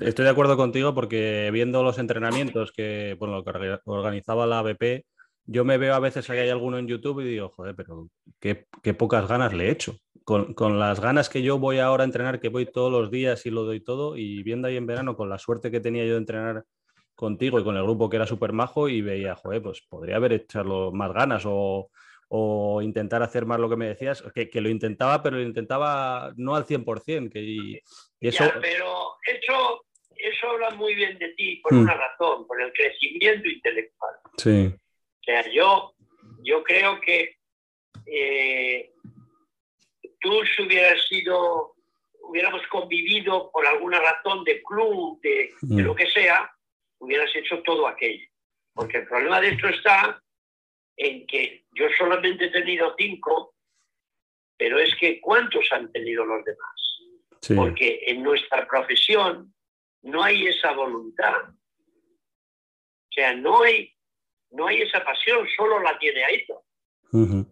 estoy 0.00 0.24
de 0.24 0.30
acuerdo 0.30 0.56
contigo 0.56 0.94
porque 0.94 1.50
viendo 1.52 1.82
los 1.82 1.98
entrenamientos 1.98 2.72
que, 2.72 3.16
bueno, 3.18 3.36
lo 3.36 3.44
que 3.44 3.50
orga- 3.50 3.80
organizaba 3.84 4.46
la 4.46 4.58
ABP, 4.58 5.06
yo 5.46 5.64
me 5.64 5.78
veo 5.78 5.94
a 5.94 6.00
veces 6.00 6.26
que 6.26 6.32
hay 6.32 6.48
alguno 6.48 6.78
en 6.78 6.86
YouTube 6.88 7.20
y 7.20 7.24
digo, 7.28 7.50
joder, 7.50 7.74
pero 7.74 8.08
qué, 8.40 8.66
qué 8.82 8.94
pocas 8.94 9.28
ganas 9.28 9.52
le 9.54 9.66
he 9.66 9.70
hecho. 9.70 9.96
Con, 10.24 10.54
con 10.54 10.78
las 10.78 11.00
ganas 11.00 11.28
que 11.28 11.42
yo 11.42 11.58
voy 11.58 11.78
ahora 11.80 12.02
a 12.02 12.06
entrenar, 12.06 12.40
que 12.40 12.48
voy 12.48 12.64
todos 12.66 12.90
los 12.90 13.10
días 13.10 13.44
y 13.44 13.50
lo 13.50 13.64
doy 13.64 13.80
todo, 13.80 14.16
y 14.16 14.42
viendo 14.42 14.68
ahí 14.68 14.76
en 14.76 14.86
verano 14.86 15.16
con 15.16 15.28
la 15.28 15.38
suerte 15.38 15.70
que 15.70 15.80
tenía 15.80 16.04
yo 16.06 16.12
de 16.12 16.18
entrenar 16.18 16.64
contigo 17.14 17.60
y 17.60 17.64
con 17.64 17.76
el 17.76 17.82
grupo 17.84 18.08
que 18.08 18.16
era 18.16 18.26
súper 18.26 18.52
majo 18.52 18.88
y 18.88 19.02
veía, 19.02 19.34
joder, 19.36 19.62
pues 19.62 19.82
podría 19.88 20.16
haber 20.16 20.32
echado 20.32 20.92
más 20.92 21.12
ganas 21.12 21.44
o, 21.46 21.90
o 22.36 22.82
intentar 22.82 23.22
hacer 23.22 23.46
más 23.46 23.60
lo 23.60 23.70
que 23.70 23.76
me 23.76 23.86
decías, 23.86 24.20
que, 24.34 24.50
que 24.50 24.60
lo 24.60 24.68
intentaba, 24.68 25.22
pero 25.22 25.36
lo 25.36 25.42
intentaba 25.44 26.32
no 26.36 26.56
al 26.56 26.66
100%, 26.66 27.30
que, 27.30 27.38
y, 27.38 27.80
y 28.18 28.28
eso... 28.28 28.44
Ya, 28.44 28.58
pero 28.60 29.14
eso, 29.24 29.84
eso 30.16 30.50
habla 30.50 30.70
muy 30.70 30.96
bien 30.96 31.16
de 31.18 31.28
ti 31.34 31.60
por 31.62 31.72
Mm. 31.74 31.78
una 31.82 31.94
razón, 31.94 32.44
por 32.48 32.60
el 32.60 32.72
crecimiento 32.72 33.48
intelectual. 33.48 34.14
Sí. 34.36 34.66
O 34.66 35.22
sea, 35.24 35.48
yo, 35.52 35.94
yo 36.42 36.64
creo 36.64 37.00
que 37.00 37.36
eh, 38.04 38.90
tú 40.20 40.42
si 40.56 40.62
hubieras 40.62 41.06
sido, 41.08 41.76
hubiéramos 42.20 42.62
convivido 42.66 43.48
por 43.52 43.64
alguna 43.64 44.00
razón 44.00 44.42
de 44.42 44.60
club, 44.64 45.20
de, 45.22 45.52
de 45.62 45.82
Mm. 45.82 45.86
lo 45.86 45.94
que 45.94 46.10
sea, 46.10 46.50
hubieras 46.98 47.30
hecho 47.36 47.62
todo 47.62 47.86
aquello. 47.86 48.26
Porque 48.74 48.98
el 48.98 49.06
problema 49.06 49.40
de 49.40 49.50
esto 49.50 49.68
está 49.68 50.20
en 50.96 51.26
que 51.26 51.64
yo 51.74 51.86
solamente 51.98 52.46
he 52.46 52.50
tenido 52.50 52.94
cinco, 52.96 53.54
pero 54.56 54.78
es 54.78 54.94
que 54.96 55.20
¿cuántos 55.20 55.66
han 55.72 55.90
tenido 55.92 56.24
los 56.24 56.44
demás? 56.44 56.74
Sí. 57.40 57.54
porque 57.54 58.00
en 58.06 58.22
nuestra 58.22 58.66
profesión 58.66 59.52
no 60.00 60.22
hay 60.22 60.46
esa 60.46 60.72
voluntad. 60.72 61.50
O 61.50 63.10
sea, 63.10 63.34
no 63.34 63.62
hay, 63.62 63.92
no 64.50 64.66
hay 64.66 64.80
esa 64.80 65.04
pasión, 65.04 65.46
solo 65.54 65.78
la 65.80 65.98
tiene 65.98 66.24
Aito. 66.24 66.64
Ujú. 67.12 67.46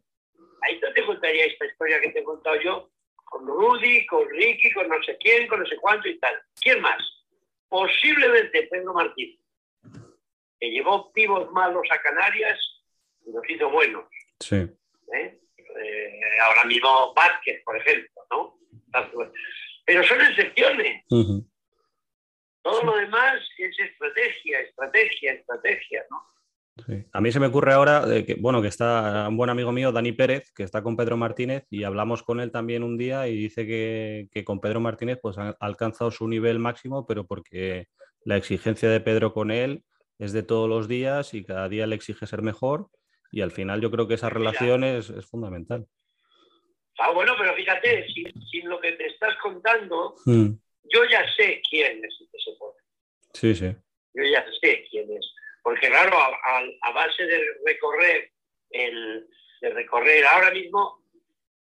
Aito 0.63 0.93
te 0.95 1.05
contaría 1.05 1.45
esta 1.45 1.67
historia 1.67 2.01
que 2.01 2.11
te 2.11 2.21
he 2.21 2.25
contado 2.25 2.59
yo 2.63 2.91
con 3.25 3.47
Rudy, 3.47 4.07
con 4.07 4.29
Ricky, 4.31 4.73
con 4.73 4.89
no 4.89 5.03
sé 5.03 5.17
quién, 5.19 5.47
con 5.47 5.61
no 5.61 5.67
sé 5.67 5.77
cuánto 5.77 6.09
y 6.09 6.19
tal. 6.19 6.41
¿Quién 6.61 6.81
más? 6.81 7.03
Posiblemente 7.69 8.69
Pedro 8.71 8.95
Martín, 8.95 9.39
que 10.59 10.71
llevó 10.71 11.13
pibos 11.13 11.51
malos 11.53 11.87
a 11.91 12.01
Canarias 12.01 12.59
los 13.27 13.49
hizo 13.49 13.71
buenos. 13.71 14.05
Sí. 14.41 14.57
¿eh? 14.57 15.41
Eh, 15.57 16.21
ahora 16.43 16.65
mismo 16.65 17.15
Vázquez, 17.15 17.63
por 17.65 17.77
ejemplo, 17.77 18.23
¿no? 18.31 18.59
Pero 19.85 20.05
son 20.05 20.21
excepciones. 20.21 21.05
Todo 22.63 22.85
lo 22.85 22.97
demás 22.97 23.41
es 23.59 23.79
estrategia, 23.79 24.61
estrategia, 24.61 25.33
estrategia, 25.33 26.05
¿no? 26.11 26.23
Sí. 26.87 27.05
A 27.13 27.21
mí 27.21 27.31
se 27.31 27.41
me 27.41 27.49
ocurre 27.49 27.73
ahora 27.73 28.07
de 28.07 28.25
que, 28.25 28.35
bueno, 28.35 28.63
que 28.63 28.69
está 28.69 29.29
un 29.29 29.37
buen 29.37 29.51
amigo 29.51 29.73
mío, 29.73 29.93
Dani 29.93 30.13
Pérez, 30.13 30.53
que 30.55 30.63
está 30.63 30.83
con 30.83 30.97
Pedro 30.97 31.17
Martínez, 31.17 31.67
y 31.69 31.85
hablamos 31.85 32.23
con 32.23 32.41
él 32.41 32.51
también 32.51 32.83
un 32.83 32.97
día 32.97 33.29
y 33.29 33.37
dice 33.37 33.67
que, 33.67 34.29
que 34.31 34.45
con 34.45 34.61
Pedro 34.61 34.81
Martínez 34.81 35.19
pues 35.21 35.37
ha 35.37 35.57
alcanzado 35.61 36.11
su 36.11 36.29
nivel 36.29 36.59
máximo, 36.59 37.07
pero 37.07 37.27
porque 37.27 37.89
la 38.25 38.37
exigencia 38.37 38.89
de 38.89 39.01
Pedro 39.01 39.35
con 39.35 39.51
él 39.51 39.85
es 40.19 40.33
de 40.33 40.43
todos 40.43 40.69
los 40.69 40.89
días 40.89 41.35
y 41.35 41.45
cada 41.45 41.69
día 41.69 41.87
le 41.87 41.97
exige 41.97 42.27
ser 42.27 42.43
mejor 42.43 42.89
y 43.33 43.41
al 43.41 43.51
final 43.51 43.81
yo 43.81 43.91
creo 43.91 44.07
que 44.07 44.15
esa 44.15 44.31
relación 44.31 44.85
es, 44.85 45.11
es 45.11 45.27
fundamental. 45.27 45.87
Ah, 46.99 47.11
bueno, 47.11 47.35
pero 47.39 47.55
fíjate, 47.55 48.07
sin, 48.13 48.31
sin 48.51 48.69
lo 48.69 48.81
que 48.81 48.93
te 48.93 49.07
estás 49.07 49.35
contando, 49.43 50.15
Mm. 50.27 50.51
yo 50.85 51.05
ya 51.11 51.25
sé 51.35 51.61
quién 51.69 52.05
es 52.05 52.15
el 52.21 52.29
que 52.31 52.39
se 52.39 52.53
pone. 52.59 52.79
Sí, 53.33 53.55
sí. 53.55 53.75
Yo 54.15 54.23
ya 54.25 54.45
sé 54.61 54.87
quién 54.91 55.11
es. 55.11 55.27
Porque 55.63 55.89
claro, 55.89 56.17
a, 56.19 56.27
a- 56.27 56.69
a 56.83 56.93
base 56.93 57.25
de 57.25 57.41
recorrer 57.65 58.31
el, 58.71 59.27
de 59.63 59.71
recorrer 59.71 60.25
ahora 60.27 60.51
mismo, 60.51 61.03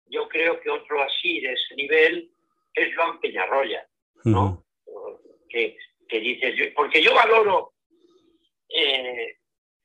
yo 0.07 0.27
creo 0.27 0.59
que 0.59 0.69
otro 0.71 1.03
así 1.03 1.39
de 1.41 1.53
ese 1.53 1.75
nivel 1.75 2.31
es 2.73 2.95
Joan 2.95 3.19
Peñarroya. 3.19 3.85
¿no? 4.25 4.65
Que, 5.47 5.77
que 6.07 6.19
dices, 6.19 6.73
porque 6.75 7.01
yo 7.03 7.13
valoro 7.13 7.73
eh, 8.69 9.37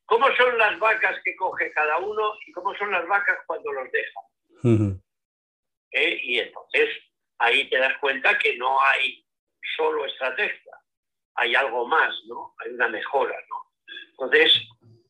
cómo 0.07 0.27
son 0.37 0.57
las 0.59 0.79
vacas 0.79 1.19
que 1.25 1.37
coge 1.37 1.71
cada 1.73 1.99
uno 1.99 2.35
y 2.47 2.53
cómo 2.53 2.75
son 2.77 2.91
las 2.91 3.07
vacas 3.07 3.39
cuando 3.47 3.73
los 3.73 3.91
deja. 3.91 4.21
¿eh? 5.93 6.21
Y 6.23 6.39
entonces 6.39 6.89
ahí 7.39 7.69
te 7.69 7.79
das 7.79 7.97
cuenta 7.99 8.39
que 8.39 8.57
no 8.57 8.81
hay 8.81 9.25
solo 9.77 10.07
estrategia, 10.07 10.73
hay 11.35 11.55
algo 11.55 11.87
más, 11.87 12.15
¿no? 12.27 12.55
Hay 12.59 12.73
una 12.73 12.89
mejora, 12.89 13.37
¿no? 13.49 13.57
Entonces, 14.11 14.53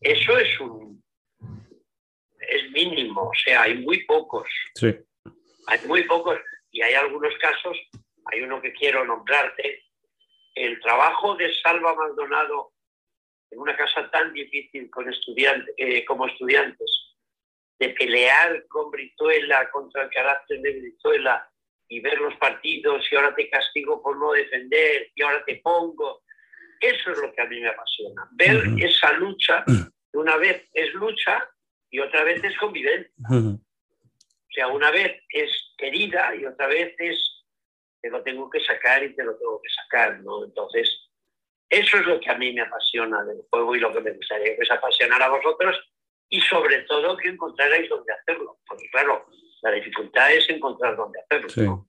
eso 0.01 0.39
es 0.39 0.61
un 0.61 1.03
es 2.49 2.71
mínimo, 2.71 3.23
o 3.23 3.35
sea, 3.35 3.63
hay 3.63 3.75
muy 3.79 4.05
pocos. 4.05 4.49
Sí. 4.75 4.95
Hay 5.67 5.79
muy 5.87 6.03
pocos 6.05 6.39
y 6.71 6.83
hay 6.83 6.95
algunos 6.95 7.35
casos, 7.39 7.77
hay 8.27 8.43
uno 8.43 8.61
que 8.61 8.73
quiero 8.73 9.05
nombrarte, 9.05 9.83
el 10.55 10.81
trabajo 10.81 11.35
de 11.37 11.53
Salva 11.63 11.95
Maldonado 11.95 12.74
en 13.55 13.61
una 13.61 13.77
casa 13.77 14.11
tan 14.11 14.33
difícil 14.33 14.91
con 14.91 15.09
estudiantes, 15.09 15.73
eh, 15.79 16.05
como 16.05 16.27
estudiantes, 16.27 16.91
de 17.79 17.91
pelear 17.91 18.67
con 18.67 18.91
Brizuela, 18.91 19.71
contra 19.71 20.03
el 20.03 20.11
carácter 20.11 20.61
de 20.61 20.81
Brizuela 20.81 21.49
y 21.89 22.01
ver 22.01 22.19
los 22.19 22.35
partidos 22.37 23.05
y 23.11 23.15
ahora 23.15 23.35
te 23.35 23.49
castigo 23.49 24.03
por 24.03 24.19
no 24.19 24.33
defender 24.33 25.11
y 25.15 25.23
ahora 25.23 25.45
te 25.45 25.57
pongo. 25.57 26.23
Eso 26.81 27.13
es 27.13 27.19
lo 27.19 27.33
que 27.33 27.43
a 27.43 27.47
mí 27.47 27.61
me 27.61 27.69
apasiona, 27.69 28.29
ver 28.33 28.57
Ujú. 28.57 28.77
esa 28.79 29.13
lucha, 29.13 29.65
que 29.65 30.19
una 30.19 30.37
vez 30.37 30.69
es 30.73 30.93
lucha 30.95 31.49
y 31.91 32.01
otra 32.01 32.25
vez 32.25 32.43
es 32.43 32.57
convivencia. 32.59 33.13
Ujú. 33.31 33.61
O 33.61 34.53
sea, 34.53 34.67
una 34.69 34.91
vez 34.91 35.23
es 35.29 35.51
querida 35.79 36.35
y 36.35 36.45
otra 36.45 36.67
vez 36.67 36.95
es 36.99 37.45
te 38.03 38.11
lo 38.11 38.23
tengo 38.23 38.51
que 38.51 38.61
sacar 38.61 39.03
y 39.03 39.15
te 39.15 39.25
lo 39.25 39.37
tengo 39.37 39.63
que 39.63 39.71
sacar, 39.71 40.21
¿no? 40.21 40.45
Entonces, 40.45 40.91
eso 41.79 41.97
es 41.99 42.07
lo 42.07 42.21
que 42.21 42.31
a 42.31 42.37
mí 42.39 42.53
me 42.53 42.63
apasiona 42.63 43.25
del 43.25 43.43
juego 43.51 43.75
y 43.77 43.81
lo 43.81 43.93
que 43.93 44.01
me 44.01 44.13
gustaría 44.13 44.57
que 44.57 44.63
os 44.63 44.71
apasionara 44.71 45.27
a 45.27 45.31
vosotros 45.31 45.77
y 46.29 46.41
sobre 46.41 46.83
todo 46.83 47.17
que 47.17 47.29
encontrarais 47.29 47.89
dónde 47.89 48.13
hacerlo. 48.13 48.59
Porque 48.67 48.89
claro, 48.91 49.27
la 49.63 49.71
dificultad 49.73 50.33
es 50.33 50.49
encontrar 50.51 50.97
dónde 50.97 51.21
hacerlo. 51.21 51.49
Sí. 51.49 51.61
¿no? 51.63 51.89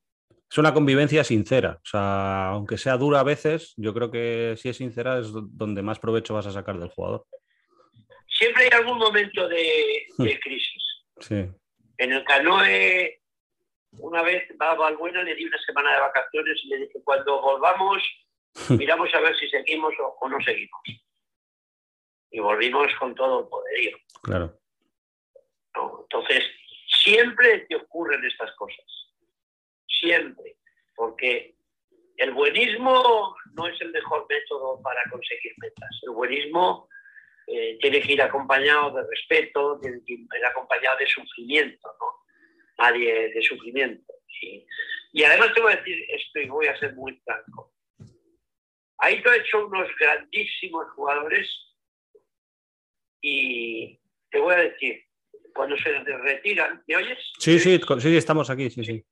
Es 0.49 0.57
una 0.57 0.73
convivencia 0.73 1.23
sincera. 1.23 1.79
O 1.83 1.85
sea, 1.85 2.49
aunque 2.49 2.77
sea 2.77 2.97
dura 2.97 3.19
a 3.21 3.23
veces, 3.23 3.73
yo 3.77 3.93
creo 3.93 4.11
que 4.11 4.55
si 4.57 4.69
es 4.69 4.77
sincera 4.77 5.19
es 5.19 5.31
do- 5.31 5.47
donde 5.49 5.81
más 5.81 5.99
provecho 5.99 6.33
vas 6.35 6.45
a 6.47 6.51
sacar 6.51 6.77
del 6.77 6.89
jugador. 6.89 7.25
Siempre 8.27 8.63
hay 8.65 8.69
algún 8.79 8.97
momento 8.97 9.47
de, 9.47 10.05
de 10.17 10.39
crisis. 10.39 10.83
Sí. 11.19 11.45
En 11.97 12.11
el 12.11 12.23
canoe, 12.25 13.21
una 13.99 14.21
vez 14.21 14.43
a 14.59 14.75
Balbuena 14.75 15.23
le 15.23 15.35
di 15.35 15.45
una 15.45 15.57
semana 15.65 15.93
de 15.93 16.01
vacaciones 16.01 16.59
y 16.63 16.67
le 16.67 16.77
dije, 16.79 16.99
cuando 17.03 17.41
volvamos, 17.41 18.03
miramos 18.69 19.13
a 19.13 19.19
ver 19.19 19.37
si 19.37 19.49
seguimos 19.49 19.93
o, 19.99 20.17
o 20.19 20.29
no 20.29 20.39
seguimos. 20.41 20.81
Y 22.31 22.39
volvimos 22.39 22.87
con 22.99 23.15
todo 23.15 23.41
el 23.41 23.47
poderío. 23.47 23.97
Claro. 24.21 24.59
¿no? 25.75 26.01
Entonces, 26.03 26.43
siempre 27.03 27.59
te 27.69 27.75
ocurren 27.75 28.23
estas 28.25 28.53
cosas. 28.55 28.85
Siempre. 29.87 30.57
Porque 30.95 31.55
el 32.17 32.31
buenismo 32.31 33.35
no 33.53 33.67
es 33.67 33.79
el 33.81 33.91
mejor 33.91 34.25
método 34.29 34.81
para 34.81 35.01
conseguir 35.11 35.53
metas. 35.57 35.89
El 36.03 36.11
buenismo 36.11 36.87
eh, 37.47 37.77
tiene 37.81 38.01
que 38.01 38.13
ir 38.13 38.21
acompañado 38.21 38.91
de 38.91 39.07
respeto, 39.07 39.79
tiene 39.81 40.01
que 40.05 40.13
ir 40.13 40.45
acompañado 40.45 40.97
de 40.97 41.07
sufrimiento, 41.07 41.87
¿no? 41.99 42.25
Nadie 42.77 43.29
de 43.29 43.41
sufrimiento. 43.41 44.13
Y, 44.41 44.65
y 45.13 45.23
además 45.23 45.53
te 45.53 45.61
voy 45.61 45.73
a 45.73 45.77
decir 45.77 46.05
esto 46.09 46.39
y 46.39 46.49
voy 46.49 46.67
a 46.67 46.77
ser 46.77 46.93
muy 46.95 47.17
franco. 47.23 47.74
Aito 48.99 49.29
ha 49.29 49.35
hecho 49.37 49.67
unos 49.67 49.87
grandísimos 49.99 50.89
jugadores 50.93 51.49
y 53.21 53.99
te 54.29 54.39
voy 54.39 54.53
a 54.53 54.57
decir, 54.57 55.03
cuando 55.53 55.77
se 55.77 55.91
retiran, 55.91 56.83
¿me 56.87 56.95
oyes? 56.97 57.17
Sí, 57.39 57.59
sí, 57.59 57.79
estamos 58.15 58.49
aquí, 58.49 58.69
sí, 58.69 58.83
sí. 58.83 59.05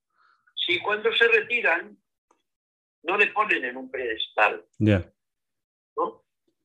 Si 0.56 0.80
cuando 0.80 1.12
se 1.16 1.28
retiran, 1.28 1.98
no 3.04 3.18
le 3.18 3.28
ponen 3.28 3.66
en 3.66 3.78
un 3.78 3.90
pedestal, 3.92 4.66
Ya. 4.78 5.12
¿no? 5.98 6.24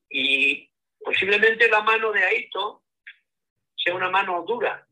Y 0.09 0.69
posiblemente 0.99 1.69
la 1.69 1.81
mano 1.81 2.11
de 2.11 2.23
Aito 2.23 2.83
sea 3.75 3.95
una 3.95 4.09
mano 4.09 4.43
dura, 4.43 4.87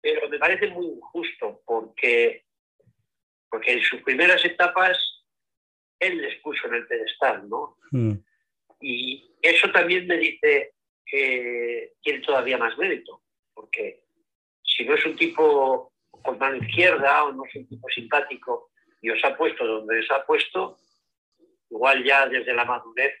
pero 0.00 0.28
me 0.28 0.38
parece 0.38 0.68
muy 0.68 0.86
injusto 0.86 1.62
porque, 1.64 2.44
porque 3.48 3.72
en 3.72 3.82
sus 3.82 4.02
primeras 4.02 4.44
etapas 4.44 4.98
él 6.06 6.20
les 6.20 6.40
puso 6.40 6.66
en 6.68 6.74
el 6.74 6.86
pedestal, 6.86 7.48
¿no? 7.48 7.76
Mm. 7.90 8.12
Y 8.80 9.30
eso 9.40 9.70
también 9.72 10.06
me 10.06 10.16
dice 10.18 10.74
que 11.06 11.92
tiene 12.02 12.20
todavía 12.20 12.58
más 12.58 12.76
mérito, 12.78 13.22
porque 13.54 14.02
si 14.62 14.84
no 14.84 14.94
es 14.94 15.04
un 15.06 15.16
tipo 15.16 15.92
con 16.10 16.38
mano 16.38 16.56
izquierda 16.56 17.24
o 17.24 17.32
no 17.32 17.44
es 17.44 17.54
un 17.54 17.68
tipo 17.68 17.88
simpático 17.88 18.70
y 19.02 19.10
os 19.10 19.22
ha 19.24 19.36
puesto 19.36 19.64
donde 19.66 20.00
os 20.00 20.10
ha 20.10 20.24
puesto, 20.24 20.78
igual 21.70 22.02
ya 22.04 22.26
desde 22.26 22.54
la 22.54 22.64
madurez, 22.64 23.14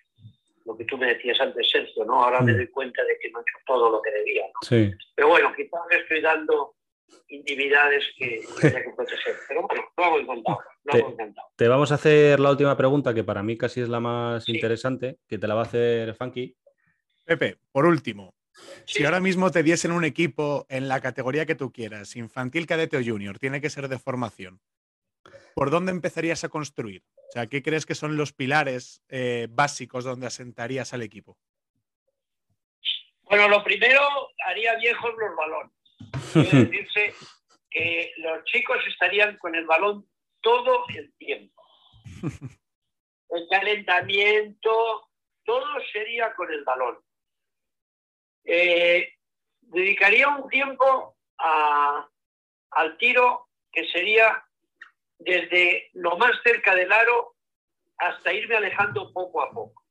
lo 0.64 0.76
que 0.76 0.84
tú 0.84 0.96
me 0.96 1.08
decías 1.14 1.38
antes, 1.40 1.68
Sergio, 1.70 2.04
¿no? 2.06 2.24
Ahora 2.24 2.40
me 2.40 2.52
Mm. 2.52 2.56
doy 2.56 2.68
cuenta 2.68 3.04
de 3.04 3.18
que 3.18 3.30
no 3.30 3.38
he 3.40 3.42
hecho 3.42 3.58
todo 3.66 3.90
lo 3.90 4.00
que 4.00 4.10
debía, 4.10 4.44
¿no? 4.46 4.60
Sí. 4.66 4.90
Pero 5.14 5.28
bueno, 5.28 5.52
quizás 5.54 5.80
le 5.90 5.98
estoy 5.98 6.20
dando 6.22 6.73
intimidades 7.28 8.04
que 8.16 8.42
tenía 8.60 8.82
que 8.84 8.90
proteger. 8.90 9.34
Pero 9.48 9.62
bueno, 9.66 9.84
lo 9.96 10.04
hago 10.04 10.18
encantado, 10.18 10.58
lo 10.84 10.92
hago 10.94 11.06
Te- 11.06 11.12
encantado. 11.12 11.48
Te 11.56 11.68
vamos 11.68 11.92
a 11.92 11.96
hacer 11.96 12.40
la 12.40 12.50
última 12.50 12.76
pregunta, 12.76 13.14
que 13.14 13.24
para 13.24 13.42
mí 13.42 13.56
casi 13.56 13.80
es 13.80 13.88
la 13.88 14.00
más 14.00 14.44
Sí. 14.44 14.52
interesante, 14.52 15.18
que 15.28 15.38
te 15.38 15.46
la 15.46 15.54
va 15.54 15.62
a 15.62 15.64
hacer 15.64 16.14
Funky. 16.14 16.56
Pepe, 17.24 17.58
por 17.72 17.86
último, 17.86 18.34
Sí. 18.86 18.98
si 18.98 19.04
ahora 19.04 19.20
mismo 19.20 19.50
te 19.50 19.62
diesen 19.62 19.90
un 19.92 20.04
equipo 20.04 20.66
en 20.68 20.88
la 20.88 21.00
categoría 21.00 21.46
que 21.46 21.54
tú 21.54 21.72
quieras, 21.72 22.14
infantil, 22.16 22.66
cadete 22.66 22.96
o 22.96 23.02
junior, 23.04 23.38
tiene 23.38 23.60
que 23.60 23.70
ser 23.70 23.88
de 23.88 23.98
formación, 23.98 24.60
¿por 25.54 25.70
dónde 25.70 25.90
empezarías 25.92 26.44
a 26.44 26.48
construir? 26.48 27.02
O 27.28 27.32
sea, 27.32 27.46
¿qué 27.48 27.62
crees 27.62 27.84
que 27.86 27.94
son 27.96 28.16
los 28.16 28.32
pilares 28.32 29.02
eh, 29.08 29.48
básicos 29.50 30.04
donde 30.04 30.26
asentarías 30.26 30.92
al 30.94 31.02
equipo? 31.02 31.36
Bueno, 33.22 33.48
lo 33.48 33.64
primero, 33.64 34.00
haría 34.46 34.76
viejos 34.76 35.10
los 35.18 35.36
balones. 35.36 35.72
Quiere 36.42 36.64
decirse 36.66 37.14
que 37.70 38.12
los 38.18 38.44
chicos 38.44 38.78
estarían 38.88 39.36
con 39.38 39.54
el 39.54 39.64
balón 39.66 40.06
todo 40.40 40.84
el 40.94 41.12
tiempo. 41.16 41.62
El 43.30 43.48
calentamiento, 43.50 45.08
todo 45.44 45.66
sería 45.92 46.32
con 46.34 46.52
el 46.52 46.62
balón. 46.64 46.98
Eh, 48.44 49.12
dedicaría 49.60 50.28
un 50.28 50.48
tiempo 50.48 51.16
a- 51.38 52.08
al 52.72 52.96
tiro 52.98 53.48
que 53.72 53.86
sería 53.88 54.44
desde 55.18 55.90
lo 55.94 56.16
más 56.16 56.32
cerca 56.42 56.74
del 56.74 56.92
aro 56.92 57.34
hasta 57.98 58.32
irme 58.32 58.56
alejando 58.56 59.12
poco 59.12 59.42
a 59.42 59.50
poco. 59.50 59.82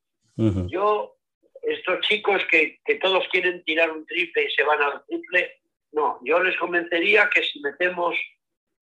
Yo, 0.67 1.17
estos 1.61 2.01
chicos 2.01 2.43
que, 2.49 2.79
que 2.85 2.95
todos 2.95 3.27
quieren 3.29 3.63
tirar 3.63 3.91
un 3.91 4.05
triple 4.05 4.43
y 4.45 4.51
se 4.51 4.63
van 4.63 4.81
al 4.81 5.05
triple, 5.05 5.61
no, 5.93 6.19
yo 6.23 6.39
les 6.41 6.57
convencería 6.57 7.29
que 7.29 7.43
si 7.43 7.59
metemos 7.61 8.15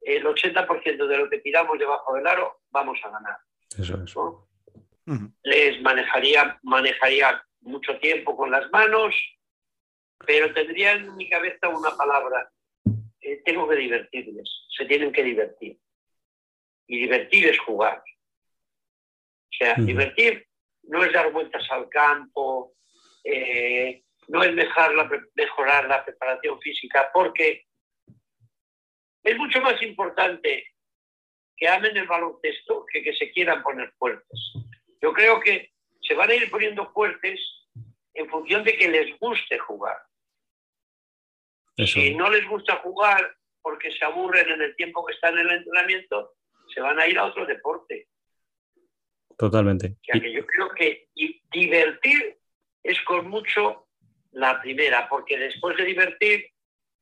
el 0.01 0.23
80% 0.23 1.07
de 1.07 1.17
lo 1.17 1.29
que 1.29 1.39
tiramos 1.39 1.77
debajo 1.77 2.15
del 2.15 2.25
aro, 2.25 2.61
vamos 2.69 2.99
a 3.03 3.09
ganar. 3.09 3.37
Eso 3.77 4.03
es. 4.03 4.15
Les 5.43 5.81
manejaría, 5.81 6.57
manejaría 6.63 7.43
mucho 7.61 7.99
tiempo 7.99 8.35
con 8.35 8.49
las 8.49 8.69
manos, 8.71 9.13
pero 10.25 10.53
tendría 10.53 10.93
en 10.93 11.15
mi 11.15 11.29
cabeza 11.29 11.69
una 11.69 11.95
palabra. 11.95 12.49
eh, 13.23 13.41
tengo 13.45 13.67
que 13.69 13.75
divertirles, 13.75 14.49
se 14.75 14.85
tienen 14.85 15.11
que 15.11 15.23
divertir. 15.23 15.77
Y 16.87 17.01
divertir 17.01 17.47
es 17.49 17.59
jugar. 17.59 18.01
O 18.01 19.53
sea, 19.57 19.75
divertir 19.75 20.47
no 20.83 21.03
es 21.03 21.13
dar 21.13 21.31
vueltas 21.31 21.63
al 21.69 21.87
campo, 21.87 22.73
eh, 23.23 24.03
no 24.31 24.43
es 24.43 24.53
mejorar 24.53 24.93
la, 24.95 25.09
mejorar 25.35 25.87
la 25.87 26.05
preparación 26.05 26.59
física, 26.61 27.09
porque 27.13 27.65
es 29.23 29.37
mucho 29.37 29.61
más 29.61 29.81
importante 29.83 30.67
que 31.57 31.67
amen 31.67 31.95
el 31.97 32.07
baloncesto 32.07 32.85
que 32.91 33.03
que 33.03 33.13
se 33.13 33.29
quieran 33.31 33.61
poner 33.61 33.91
fuertes. 33.99 34.53
Yo 35.01 35.11
creo 35.13 35.39
que 35.39 35.71
se 36.01 36.13
van 36.15 36.29
a 36.29 36.35
ir 36.35 36.49
poniendo 36.49 36.91
fuertes 36.93 37.39
en 38.13 38.29
función 38.29 38.63
de 38.63 38.77
que 38.77 38.87
les 38.89 39.19
guste 39.19 39.57
jugar. 39.59 39.97
Eso. 41.77 41.99
Si 41.99 42.15
no 42.15 42.29
les 42.29 42.47
gusta 42.47 42.77
jugar 42.77 43.35
porque 43.61 43.91
se 43.91 44.03
aburren 44.05 44.49
en 44.49 44.61
el 44.61 44.75
tiempo 44.75 45.05
que 45.05 45.13
están 45.13 45.33
en 45.37 45.47
el 45.47 45.57
entrenamiento, 45.57 46.33
se 46.73 46.81
van 46.81 46.99
a 46.99 47.07
ir 47.07 47.17
a 47.19 47.25
otro 47.25 47.45
deporte. 47.45 48.07
Totalmente. 49.37 49.87
O 49.87 50.03
sea, 50.03 50.21
que 50.21 50.31
yo 50.33 50.45
creo 50.45 50.69
que 50.71 51.09
di- 51.13 51.41
divertir 51.51 52.37
es 52.83 52.99
con 53.01 53.27
mucho 53.27 53.87
la 54.31 54.61
primera, 54.61 55.07
porque 55.09 55.37
después 55.37 55.77
de 55.77 55.85
divertir 55.85 56.45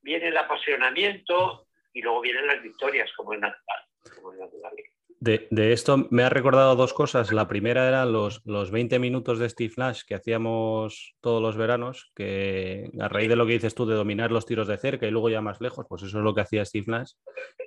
viene 0.01 0.29
el 0.29 0.37
apasionamiento 0.37 1.67
y 1.93 2.01
luego 2.01 2.21
vienen 2.21 2.47
las 2.47 2.61
victorias, 2.61 3.11
como 3.15 3.33
es 3.33 3.39
natural. 3.39 3.79
como 4.15 4.33
natural. 4.33 4.73
De, 5.21 5.49
de 5.51 5.73
esto 5.73 6.07
me 6.11 6.23
ha 6.23 6.29
recordado 6.29 6.77
dos 6.77 6.93
cosas. 6.93 7.33
La 7.33 7.49
primera 7.49 7.85
eran 7.89 8.13
los, 8.13 8.41
los 8.45 8.71
20 8.71 8.99
minutos 8.99 9.37
de 9.37 9.49
Steve 9.49 9.73
Nash 9.75 10.03
que 10.07 10.15
hacíamos 10.15 11.17
todos 11.19 11.41
los 11.41 11.57
veranos, 11.57 12.09
que 12.15 12.89
a 13.01 13.09
raíz 13.09 13.27
de 13.27 13.35
lo 13.35 13.45
que 13.45 13.53
dices 13.53 13.75
tú 13.75 13.85
de 13.85 13.95
dominar 13.95 14.31
los 14.31 14.45
tiros 14.45 14.67
de 14.67 14.77
cerca 14.77 15.07
y 15.07 15.11
luego 15.11 15.29
ya 15.29 15.41
más 15.41 15.59
lejos, 15.59 15.85
pues 15.89 16.03
eso 16.03 16.19
es 16.19 16.23
lo 16.23 16.33
que 16.33 16.41
hacía 16.41 16.63
Steve 16.63 16.85
Nash. 16.87 17.11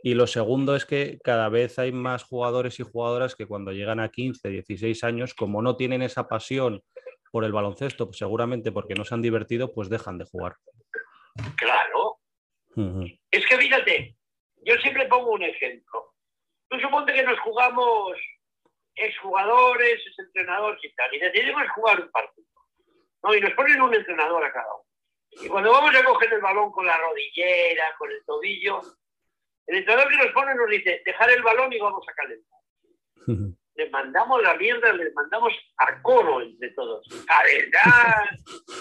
Y 0.03 0.15
lo 0.15 0.27
segundo 0.27 0.75
es 0.75 0.87
que 0.87 1.19
cada 1.23 1.51
vez 1.51 1.79
hay 1.79 1.93
más 1.93 2.25
jugadores 2.25 2.81
y 2.81 2.85
jugadoras 2.85 3.37
que 3.37 3.45
cuando 3.45 3.73
llegan 3.73 4.01
a 4.01 4.09
15, 4.09 4.49
16 4.49 5.05
años, 5.05 5.35
como 5.35 5.61
no 5.61 5.77
tienen 5.77 6.01
esa 6.01 6.29
pasión 6.29 6.83
por 7.33 7.45
el 7.45 7.53
baloncesto, 7.53 8.07
pues 8.07 8.19
seguramente 8.19 8.71
porque 8.71 8.95
no 8.95 9.05
se 9.05 9.15
han 9.15 9.23
divertido, 9.23 9.73
pues 9.73 9.89
dejan 9.89 10.19
de 10.19 10.27
jugar. 10.27 10.57
Claro. 11.57 12.19
Es 13.31 13.47
que 13.47 13.57
fíjate, 13.57 14.17
yo 14.65 14.77
siempre 14.77 15.09
pongo 15.09 15.33
un 15.33 15.43
ejemplo. 15.43 16.15
Tú 16.69 16.79
suponte 16.79 17.15
que 17.15 17.23
nos 17.23 17.41
jugamos 17.41 18.13
exjugadores, 18.95 20.07
exentrenadores 20.07 20.85
y 20.85 20.95
tal, 20.95 21.15
y 21.15 21.21
decidimos 21.21 21.63
jugar 21.75 22.01
un 22.01 22.11
partido. 22.11 22.47
¿no? 23.23 23.35
Y 23.35 23.41
nos 23.41 23.53
ponen 23.55 23.81
un 23.81 23.95
entrenador 23.95 24.45
a 24.45 24.53
cada 24.53 24.75
uno. 24.75 24.85
Y 25.31 25.49
cuando 25.49 25.73
vamos 25.73 25.95
a 25.95 26.05
coger 26.05 26.35
el 26.35 26.41
balón 26.43 26.71
con 26.71 26.85
la 26.85 26.99
rodillera, 26.99 27.95
con 27.97 28.11
el 28.11 28.23
tobillo, 28.27 28.83
el 29.67 29.79
entrenador 29.79 30.11
que 30.11 30.19
nos 30.19 30.33
pone 30.33 30.55
nos 30.55 30.69
dice, 30.69 31.01
dejar 31.03 31.31
el 31.31 31.43
balón 31.43 31.73
y 31.73 31.79
vamos 31.79 32.05
a 32.07 32.13
calentar. 32.13 33.57
Les 33.75 33.91
mandamos 33.91 34.43
la 34.43 34.55
mierda, 34.55 34.93
les 34.93 35.15
mandamos 35.15 35.53
a 35.79 36.03
coro 36.03 36.43
entre 36.43 36.71
todos. 36.71 37.07
Calentar, 37.27 38.31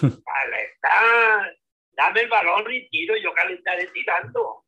calentar, 0.00 1.56
dame 1.92 2.20
el 2.20 2.28
balón 2.28 2.70
y 2.70 2.88
tiro, 2.90 3.16
yo 3.16 3.32
calentaré 3.32 3.86
tirando. 3.88 4.64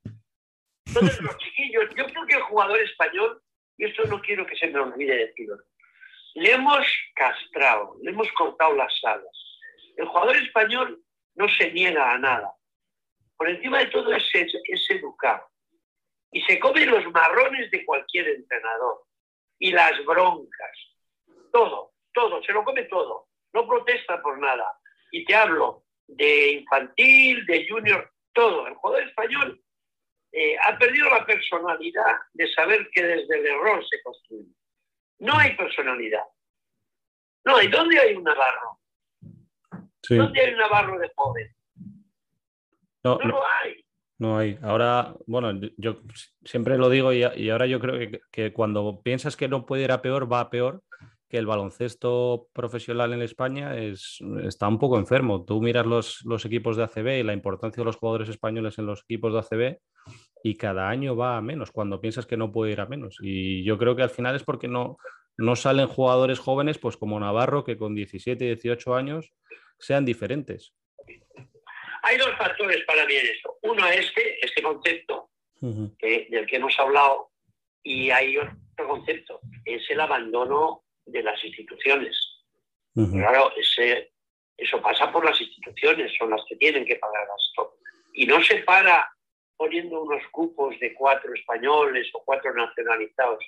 Entonces, 0.86 1.20
los 1.20 1.36
chiquillos, 1.38 1.84
yo 1.96 2.06
creo 2.06 2.26
que 2.26 2.34
el 2.36 2.42
jugador 2.42 2.78
español, 2.80 3.42
y 3.76 3.86
esto 3.86 4.04
no 4.04 4.20
quiero 4.20 4.46
que 4.46 4.56
se 4.56 4.68
me 4.68 4.78
olvide 4.78 5.26
decirlo, 5.26 5.58
le 6.34 6.52
hemos 6.52 6.86
castrado, 7.14 7.96
le 8.02 8.10
hemos 8.10 8.30
cortado 8.32 8.74
las 8.74 8.92
alas. 9.04 9.60
El 9.96 10.06
jugador 10.06 10.36
español 10.36 11.02
no 11.34 11.48
se 11.48 11.70
niega 11.72 12.12
a 12.12 12.18
nada. 12.18 12.52
Por 13.36 13.48
encima 13.48 13.78
de 13.78 13.86
todo 13.86 14.12
es, 14.14 14.24
es, 14.34 14.52
es 14.64 14.90
educado. 14.90 15.48
Y 16.30 16.42
se 16.42 16.58
come 16.58 16.86
los 16.86 17.04
marrones 17.12 17.70
de 17.70 17.84
cualquier 17.84 18.28
entrenador. 18.28 19.02
Y 19.64 19.72
las 19.72 19.92
broncas. 20.04 20.76
Todo, 21.50 21.94
todo, 22.12 22.42
se 22.42 22.52
lo 22.52 22.62
come 22.64 22.82
todo. 22.84 23.28
No 23.54 23.66
protesta 23.66 24.20
por 24.20 24.38
nada. 24.38 24.78
Y 25.10 25.24
te 25.24 25.34
hablo 25.34 25.84
de 26.06 26.52
infantil, 26.52 27.46
de 27.46 27.66
junior, 27.66 28.12
todo. 28.34 28.66
El 28.66 28.74
jugador 28.74 29.08
español 29.08 29.64
eh, 30.32 30.54
ha 30.58 30.76
perdido 30.76 31.08
la 31.08 31.24
personalidad 31.24 32.18
de 32.34 32.52
saber 32.52 32.90
que 32.92 33.04
desde 33.04 33.38
el 33.38 33.46
error 33.46 33.82
se 33.88 34.02
construye. 34.02 34.52
No 35.20 35.32
hay 35.38 35.56
personalidad. 35.56 36.24
No 37.46 37.56
hay. 37.56 37.68
¿Dónde 37.68 37.98
hay 37.98 38.16
un 38.16 38.24
Navarro? 38.24 38.80
Sí. 40.02 40.16
¿Dónde 40.16 40.40
hay 40.42 40.52
un 40.52 40.58
Navarro 40.58 40.98
de 40.98 41.10
joven? 41.16 41.56
No, 43.02 43.16
No 43.16 43.18
no, 43.18 43.28
lo 43.28 43.46
hay. 43.46 43.82
No 44.18 44.38
hay. 44.38 44.58
Ahora, 44.62 45.14
bueno, 45.26 45.52
yo 45.76 46.00
siempre 46.44 46.78
lo 46.78 46.88
digo 46.88 47.12
y, 47.12 47.22
ahora 47.50 47.66
yo 47.66 47.80
creo 47.80 47.98
que, 47.98 48.20
que 48.30 48.52
cuando 48.52 49.00
piensas 49.02 49.36
que 49.36 49.48
no 49.48 49.66
puede 49.66 49.84
ir 49.84 49.92
a 49.92 50.02
peor, 50.02 50.30
va 50.32 50.40
a 50.40 50.50
peor, 50.50 50.82
que 51.28 51.38
el 51.38 51.46
baloncesto 51.46 52.48
profesional 52.52 53.12
en 53.12 53.22
España 53.22 53.76
es, 53.76 54.18
está 54.44 54.68
un 54.68 54.78
poco 54.78 54.98
enfermo. 54.98 55.44
Tú 55.44 55.60
miras 55.60 55.84
los, 55.84 56.20
los 56.24 56.44
equipos 56.44 56.76
de 56.76 56.84
ACB 56.84 57.18
y 57.18 57.22
la 57.22 57.32
importancia 57.32 57.80
de 57.80 57.86
los 57.86 57.96
jugadores 57.96 58.28
españoles 58.28 58.78
en 58.78 58.86
los 58.86 59.00
equipos 59.02 59.32
de 59.32 59.38
ACB 59.40 59.78
y 60.44 60.54
cada 60.54 60.88
año 60.88 61.16
va 61.16 61.36
a 61.36 61.40
menos 61.40 61.72
cuando 61.72 62.00
piensas 62.00 62.26
que 62.26 62.36
no 62.36 62.52
puede 62.52 62.72
ir 62.72 62.80
a 62.80 62.86
menos. 62.86 63.16
Y 63.20 63.64
yo 63.64 63.78
creo 63.78 63.96
que 63.96 64.02
al 64.02 64.10
final 64.10 64.36
es 64.36 64.44
porque 64.44 64.68
no, 64.68 64.96
no 65.36 65.56
salen 65.56 65.88
jugadores 65.88 66.38
jóvenes 66.38 66.78
pues 66.78 66.96
como 66.96 67.18
Navarro 67.18 67.64
que 67.64 67.76
con 67.76 67.94
17, 67.94 68.44
18 68.44 68.94
años 68.94 69.32
sean 69.78 70.04
diferentes. 70.04 70.74
Hay 72.04 72.16
dos 72.18 72.30
factores 72.36 72.84
para 72.84 73.04
mí 73.06 73.14
en 73.14 73.26
esto. 73.26 73.58
Uno 73.62 73.86
es 73.88 74.06
este, 74.06 74.44
este 74.44 74.62
concepto 74.62 75.30
que- 75.98 76.26
del 76.30 76.46
que 76.46 76.56
hemos 76.56 76.78
hablado 76.78 77.30
y 77.82 78.10
hay 78.10 78.36
otro 78.38 78.88
concepto, 78.88 79.40
es 79.64 79.88
el 79.90 80.00
abandono 80.00 80.84
de 81.06 81.22
las 81.22 81.42
instituciones. 81.44 82.16
Claro, 83.18 83.52
ese, 83.56 84.12
eso 84.56 84.80
pasa 84.80 85.10
por 85.10 85.24
las 85.24 85.40
instituciones, 85.40 86.12
son 86.18 86.30
las 86.30 86.42
que 86.48 86.56
tienen 86.56 86.84
que 86.84 86.96
pagar 86.96 87.26
gasto. 87.26 87.76
Y 88.12 88.26
no 88.26 88.42
se 88.42 88.56
para 88.58 89.10
poniendo 89.56 90.02
unos 90.02 90.22
cupos 90.32 90.78
de 90.80 90.94
cuatro 90.94 91.32
españoles 91.34 92.08
o 92.12 92.22
cuatro 92.24 92.52
nacionalizados. 92.54 93.44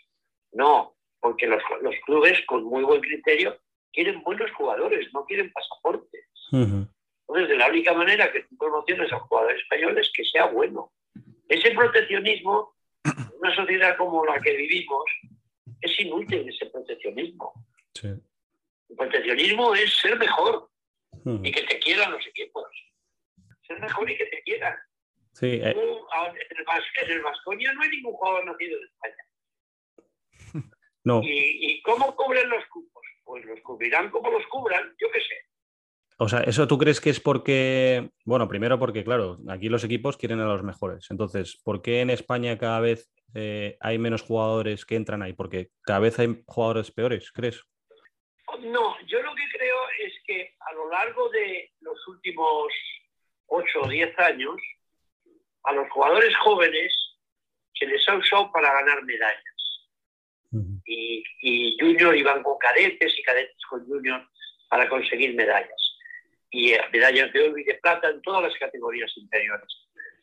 No, 0.52 0.96
porque 1.20 1.46
los, 1.46 1.62
los 1.82 1.94
clubes 2.04 2.40
con 2.46 2.64
muy 2.64 2.82
buen 2.84 3.00
criterio 3.00 3.58
quieren 3.92 4.22
buenos 4.22 4.50
jugadores, 4.52 5.12
no 5.12 5.24
quieren 5.24 5.52
pasaportes. 5.52 6.24
Ujú. 6.52 6.86
Entonces, 7.28 7.48
de 7.48 7.56
la 7.56 7.68
única 7.68 7.92
manera 7.92 8.30
que 8.30 8.42
tú 8.42 8.56
promociones 8.56 9.12
a 9.12 9.18
jugadores 9.18 9.60
españoles 9.60 10.10
que 10.14 10.24
sea 10.24 10.46
bueno. 10.46 10.92
Ese 11.48 11.72
proteccionismo, 11.72 12.74
en 13.04 13.38
una 13.40 13.54
sociedad 13.54 13.96
como 13.96 14.24
la 14.24 14.40
que 14.40 14.56
vivimos, 14.56 15.04
es 15.80 16.00
inútil 16.00 16.48
ese 16.48 16.66
proteccionismo. 16.66 17.52
Sí. 17.94 18.08
El 18.88 18.96
proteccionismo 18.96 19.74
es 19.74 19.96
ser 19.96 20.16
mejor 20.18 20.70
Ujú. 21.24 21.40
y 21.42 21.50
que 21.50 21.62
te 21.62 21.78
quieran 21.80 22.12
los 22.12 22.24
equipos. 22.26 22.64
Ser 23.66 23.80
mejor 23.80 24.08
y 24.08 24.16
que 24.16 24.26
te 24.26 24.42
quieran. 24.42 24.76
Sí, 25.32 25.60
eh, 25.62 25.74
en 25.74 27.10
el 27.10 27.22
Vasconia 27.22 27.72
no 27.74 27.82
hay 27.82 27.90
ningún 27.90 28.14
jugador 28.14 28.46
nacido 28.46 28.78
en 28.78 28.84
España. 28.84 29.24
no. 31.04 31.20
¿Y, 31.22 31.72
y 31.72 31.82
cómo 31.82 32.14
cubren 32.14 32.48
los 32.48 32.64
cupos? 32.66 33.02
Pues 33.24 33.44
los 33.44 33.60
cubrirán 33.60 34.10
como 34.10 34.30
los 34.30 34.46
cubran, 34.46 34.94
yo 34.98 35.10
qué 35.10 35.20
sé. 35.20 35.46
O 36.18 36.28
sea, 36.28 36.40
¿eso 36.40 36.66
tú 36.66 36.78
crees 36.78 37.00
que 37.00 37.10
es 37.10 37.20
porque, 37.20 38.08
bueno, 38.24 38.48
primero 38.48 38.78
porque, 38.78 39.04
claro, 39.04 39.36
aquí 39.50 39.68
los 39.68 39.84
equipos 39.84 40.16
quieren 40.16 40.40
a 40.40 40.46
los 40.46 40.62
mejores. 40.62 41.10
Entonces, 41.10 41.60
¿por 41.62 41.82
qué 41.82 42.00
en 42.00 42.08
España 42.08 42.56
cada 42.56 42.80
vez 42.80 43.12
eh, 43.34 43.76
hay 43.80 43.98
menos 43.98 44.22
jugadores 44.22 44.86
que 44.86 44.96
entran 44.96 45.22
ahí? 45.22 45.34
Porque 45.34 45.68
cada 45.82 45.98
vez 45.98 46.18
hay 46.18 46.42
jugadores 46.46 46.90
peores, 46.90 47.30
¿crees? 47.32 47.62
No, 48.60 48.96
yo 49.06 49.20
lo 49.22 49.34
que 49.34 49.42
creo 49.52 49.76
es 50.06 50.14
que 50.26 50.54
a 50.60 50.72
lo 50.72 50.88
largo 50.90 51.28
de 51.28 51.72
los 51.80 52.08
últimos 52.08 52.72
8 53.48 53.80
o 53.82 53.88
10 53.88 54.18
años, 54.20 54.56
a 55.64 55.72
los 55.72 55.90
jugadores 55.90 56.34
jóvenes 56.38 56.94
se 57.74 57.86
les 57.86 58.08
ha 58.08 58.16
usado 58.16 58.50
para 58.52 58.72
ganar 58.72 59.04
medallas. 59.04 59.42
Y, 60.86 61.22
y 61.42 61.76
Junior 61.78 62.16
iban 62.16 62.42
con 62.42 62.56
cadetes 62.56 63.18
y 63.18 63.22
cadetes 63.22 63.60
con 63.68 63.84
Junior 63.86 64.26
para 64.70 64.88
conseguir 64.88 65.34
medallas. 65.34 65.85
Y 66.50 66.72
eh, 66.72 66.80
medallas 66.92 67.32
de 67.32 67.48
oro 67.48 67.58
y 67.58 67.64
de 67.64 67.74
plata 67.74 68.08
en 68.08 68.22
todas 68.22 68.42
las 68.42 68.56
categorías 68.58 69.12
inferiores. 69.16 69.68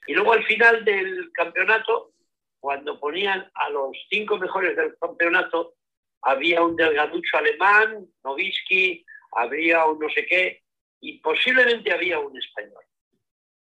Y 0.08 0.14
luego 0.14 0.34
al 0.34 0.44
final 0.46 0.84
del 0.84 1.32
campeonato, 1.34 2.14
cuando 2.60 3.00
ponían 3.00 3.50
a 3.54 3.70
los 3.70 3.92
cinco 4.10 4.38
mejores 4.38 4.76
del 4.76 4.96
campeonato, 4.98 5.76
había 6.22 6.62
un 6.62 6.76
delgaducho 6.76 7.38
alemán, 7.38 8.06
Novisky, 8.24 9.06
habría 9.34 9.86
un 9.86 10.00
no 10.00 10.10
sé 10.10 10.26
qué, 10.26 10.62
y 11.02 11.20
posiblemente 11.20 11.92
había 11.92 12.20
un 12.20 12.38
español. 12.38 12.84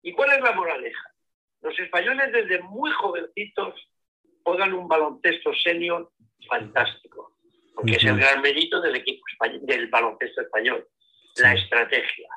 ¿Y 0.03 0.13
cuál 0.13 0.33
es 0.33 0.41
la 0.41 0.53
moraleja? 0.53 1.13
Los 1.61 1.79
españoles 1.79 2.33
desde 2.33 2.61
muy 2.63 2.91
jovencitos 2.93 3.75
juegan 4.43 4.73
un 4.73 4.89
baloncesto 4.89 5.53
senior 5.55 6.11
fantástico, 6.49 7.37
porque 7.75 7.93
es 7.93 8.05
el 8.05 8.17
gran 8.17 8.41
mérito 8.41 8.81
del 8.81 8.97
equipo 8.97 9.25
español, 9.31 9.61
del 9.63 9.89
baloncesto 9.89 10.43
español, 10.43 10.89
la 11.37 11.55
estrategia. 11.55 12.29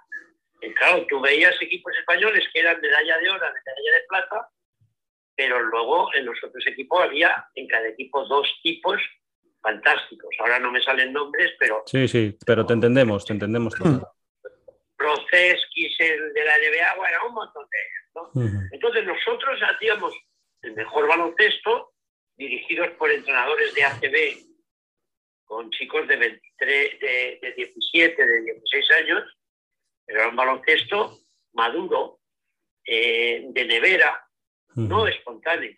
Y 0.62 0.74
claro, 0.74 1.06
tú 1.10 1.20
veías 1.20 1.56
equipos 1.62 1.94
españoles 1.98 2.44
que 2.54 2.60
eran 2.60 2.80
medalla 2.82 3.18
de 3.18 3.30
oro, 3.30 3.40
medalla 3.40 3.92
de 3.96 4.04
plata, 4.08 4.50
pero 5.36 5.60
luego 5.62 6.14
en 6.14 6.26
los 6.26 6.38
otros 6.44 6.66
equipos 6.68 7.02
había 7.02 7.46
en 7.56 7.68
cada 7.68 7.88
equipo 7.88 8.24
dos 8.26 8.48
tipos 8.62 9.02
fantásticos. 9.62 10.30
Ahora 10.40 10.60
no 10.60 10.72
me 10.72 10.82
salen 10.82 11.14
nombres, 11.14 11.52
pero 11.60 11.84
Sí, 11.86 12.08
sí, 12.08 12.38
pero 12.46 12.66
te 12.66 12.74
entendemos, 12.74 13.26
te 13.26 13.34
entendemos. 13.34 13.74
total. 13.76 14.06
Proceskis, 14.98 15.96
el 16.00 16.34
de 16.34 16.46
la 16.46 16.58
NBA, 16.58 16.96
bueno, 16.96 17.18
un 17.28 17.34
montón 17.34 17.66
de 17.70 17.78
ellos. 17.80 18.34
¿no? 18.36 18.70
Entonces 18.72 19.06
nosotros 19.06 19.60
hacíamos 19.62 20.14
el 20.62 20.74
mejor 20.74 21.08
baloncesto 21.08 21.94
dirigidos 22.36 22.90
por 22.92 23.10
entrenadores 23.12 23.74
de 23.74 23.84
ACB 23.84 24.52
con 25.46 25.70
chicos 25.72 26.08
de 26.08 26.16
23, 26.16 27.00
de, 27.00 27.40
de 27.42 27.52
17, 27.54 28.26
de 28.26 28.42
16 28.42 28.92
años, 28.92 29.38
pero 30.12 30.24
era 30.24 30.30
un 30.30 30.36
baloncesto 30.36 31.20
maduro, 31.54 32.20
eh, 32.86 33.46
de 33.50 33.66
nevera, 33.66 34.28
no 34.76 35.08
espontáneo. 35.08 35.76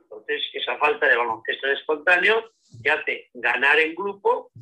Entonces, 0.00 0.42
esa 0.52 0.78
falta 0.78 1.08
de 1.08 1.16
baloncesto 1.16 1.66
espontáneo 1.68 2.52
te 2.82 2.90
hace 2.90 3.30
ganar 3.34 3.80
en 3.80 3.96
grupo 3.96 4.52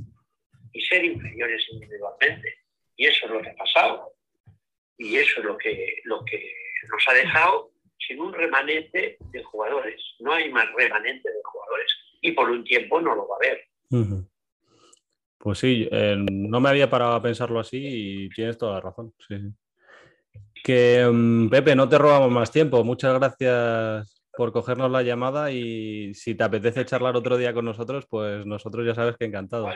y 0.73 0.81
ser 0.81 1.05
inferiores 1.05 1.63
individualmente. 1.73 2.59
Y 2.97 3.07
eso 3.07 3.27
es 3.27 3.33
lo 3.33 3.43
que 3.43 3.51
ha 3.51 3.55
pasado. 3.55 4.15
Y 4.97 5.17
eso 5.17 5.41
es 5.41 5.45
lo 5.45 5.59
que, 5.59 6.01
lo 6.05 6.25
que 6.25 6.55
nos 6.91 7.07
ha 7.09 7.13
dejado 7.13 7.73
sin 7.99 8.19
un 8.19 8.33
remanente 8.33 9.19
de 9.21 9.43
jugadores. 9.43 10.01
No 10.21 10.33
hay 10.33 10.51
más 10.51 10.67
remanente 10.75 11.31
de 11.31 11.43
jugadores. 11.45 11.93
y 12.23 12.33
por 12.33 12.49
un 12.49 12.65
tiempo 12.65 13.01
no 13.01 13.15
lo 13.15 13.29
va 13.29 13.37
a. 13.37 13.97
Ujú. 13.97 14.27
Pues 15.43 15.59
sí, 15.59 15.89
eh, 15.91 16.15
no 16.17 16.61
me 16.61 16.69
había 16.69 16.89
parado 16.89 17.15
a 17.15 17.23
pensarlo 17.23 17.59
así 17.59 17.81
y 17.83 18.29
tienes 18.29 18.57
toda 18.57 18.75
la 18.75 18.81
razón. 18.81 19.13
sí, 19.27 19.37
sí. 19.37 19.49
Que 20.63 21.05
mm, 21.05 21.49
Pepe, 21.49 21.75
no 21.75 21.89
te 21.89 21.99
robamos 21.99 22.31
más 22.31 22.53
tiempo. 22.53 22.85
Muchas 22.85 23.19
gracias 23.19 24.25
por 24.37 24.53
cogernos 24.53 24.89
la 24.93 25.03
llamada 25.03 25.51
y 25.51 26.15
si 26.15 26.37
te 26.37 26.45
apetece 26.45 26.85
charlar 26.85 27.17
otro 27.17 27.37
día 27.37 27.53
con 27.53 27.65
nosotros, 27.65 28.07
pues 28.09 28.47
nosotros 28.47 28.87
ya 28.87 28.95
sabes 28.95 29.17
que 29.17 29.25
encantados. 29.25 29.75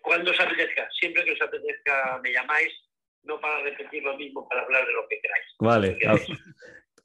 Cuando 0.00 0.30
os 0.30 0.40
apetezca, 0.40 0.88
siempre 0.98 1.24
que 1.26 1.32
os 1.32 1.42
apetezca 1.42 2.18
me 2.22 2.32
llamáis, 2.32 2.72
no 3.24 3.38
para 3.38 3.62
repetir 3.64 4.02
lo 4.02 4.16
mismo, 4.16 4.48
para 4.48 4.62
hablar 4.62 4.86
de 4.86 4.92
lo 4.94 5.06
que 5.08 5.20
queráis. 5.20 5.44
Vale, 5.58 5.92
que 5.92 5.98
queráis. 5.98 6.26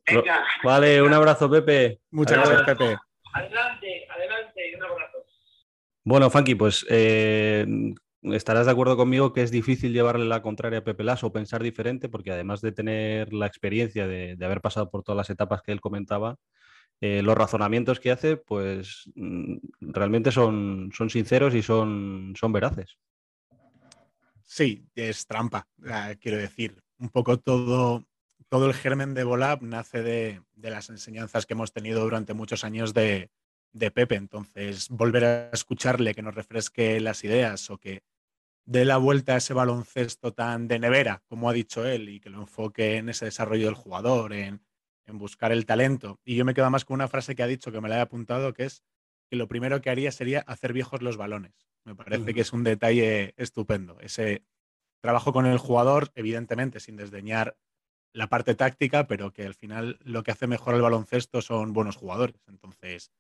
Venga, 0.06 0.48
vale, 0.64 1.02
un 1.02 1.14
abrazo, 1.14 1.50
Pepe. 1.50 2.00
Muchas 2.12 2.38
Adiós. 2.38 2.50
gracias, 2.50 2.78
Pepe. 2.78 2.98
adelante, 3.34 4.08
adelante, 4.10 4.76
un 4.78 4.84
abrazo. 4.84 5.09
Bueno, 6.10 6.32
Funky, 6.32 6.56
pues 6.56 6.88
eh, 6.90 7.68
estarás 8.24 8.66
de 8.66 8.72
acuerdo 8.72 8.98
conmigo 8.98 9.32
que 9.32 9.44
es 9.44 9.52
difícil 9.52 9.94
llevarle 9.94 10.26
la 10.26 10.42
contraria 10.42 10.80
a 10.80 10.84
Pepe 10.84 11.04
Lasso 11.04 11.28
o 11.28 11.32
pensar 11.32 11.62
diferente, 11.62 12.10
porque 12.10 12.32
además 12.32 12.62
de 12.62 12.72
tener 12.72 13.32
la 13.32 13.46
experiencia 13.46 14.08
de, 14.08 14.36
haber 14.44 14.60
pasado 14.60 14.90
por 14.90 15.04
todas 15.04 15.18
las 15.18 15.30
etapas 15.30 15.62
que 15.62 15.72
él 15.72 15.80
comentaba, 15.80 16.38
eh, 17.00 17.22
los 17.22 17.38
razonamientos 17.38 18.00
que 18.00 18.10
hace, 18.10 18.38
pues 18.38 19.12
mm, 19.14 19.58
realmente 19.82 20.32
son, 20.32 20.90
sinceros 21.10 21.54
y 21.54 21.62
son, 21.62 22.34
veraces. 22.48 22.98
Sí, 24.44 24.88
es 24.96 25.28
trampa, 25.28 25.68
quiero 26.20 26.40
decir. 26.40 26.82
Un 26.98 27.10
poco 27.10 27.38
todo, 27.38 28.04
todo 28.50 28.66
el 28.66 28.74
germen 28.74 29.14
de 29.14 29.26
Volab 29.26 29.62
nace 29.62 30.02
de, 30.02 30.42
de 30.56 30.72
las 30.72 30.90
enseñanzas 30.90 31.46
que 31.46 31.54
hemos 31.54 31.72
tenido 31.72 32.02
durante 32.02 32.34
muchos 32.34 32.64
años 32.64 32.96
de, 32.96 33.30
de 33.72 33.92
Pepe. 33.92 34.16
Entonces, 34.16 34.90
volver 34.90 35.26
a 35.26 35.50
escucharle, 35.52 36.14
que 36.16 36.22
nos 36.22 36.36
refresque 36.36 37.00
las 37.00 37.24
ideas 37.24 37.70
o 37.70 37.78
que 37.78 38.04
dé 38.66 38.86
la 38.86 38.98
vuelta 38.98 39.34
a 39.34 39.38
ese 39.38 39.54
baloncesto 39.54 40.34
tan 40.34 40.68
de 40.68 40.80
nevera, 40.80 41.24
como 41.28 41.50
ha 41.50 41.54
dicho 41.54 41.86
él, 41.86 42.10
y 42.10 42.20
que 42.20 42.30
lo 42.30 42.40
enfoque 42.40 42.98
en 42.98 43.10
ese 43.10 43.26
desarrollo 43.26 43.66
del 43.66 43.76
jugador, 43.76 44.34
en, 44.34 44.62
en 45.06 45.18
buscar 45.18 45.52
el 45.52 45.66
talento. 45.66 46.20
Y 46.24 46.36
yo 46.36 46.46
me 46.46 46.54
quedo 46.54 46.70
más 46.70 46.86
con 46.86 46.96
una 46.96 47.08
frase 47.08 47.36
que 47.36 47.44
ha 47.44 47.48
dicho, 47.48 47.72
que 47.72 47.82
me 47.82 47.90
la 47.90 47.98
he 47.98 48.02
apuntado, 48.02 48.54
que 48.54 48.66
es 48.66 48.84
que 49.30 49.36
lo 49.36 49.48
primero 49.48 49.82
que 49.82 49.90
haría 49.90 50.12
sería 50.12 50.42
hacer 50.42 50.74
viejos 50.74 51.02
los 51.02 51.18
balones. 51.18 51.54
Me 51.86 51.96
parece 51.96 52.34
que 52.34 52.42
es 52.42 52.54
un 52.54 52.64
detalle 52.64 53.34
estupendo. 53.38 53.98
Ese 54.00 54.44
trabajo 55.02 55.34
con 55.34 55.46
el 55.46 55.58
jugador, 55.58 56.12
evidentemente, 56.16 56.80
sin 56.80 56.98
desdeñar 56.98 57.58
la 58.14 58.28
parte 58.28 58.56
táctica, 58.56 59.08
pero 59.08 59.32
que 59.32 59.46
al 59.46 59.54
final 59.54 60.00
lo 60.04 60.24
que 60.24 60.32
hace 60.32 60.48
mejor 60.48 60.76
el 60.76 60.82
baloncesto 60.82 61.42
son 61.42 61.74
buenos 61.74 61.96
jugadores. 61.96 62.42
Entonces, 62.48 63.12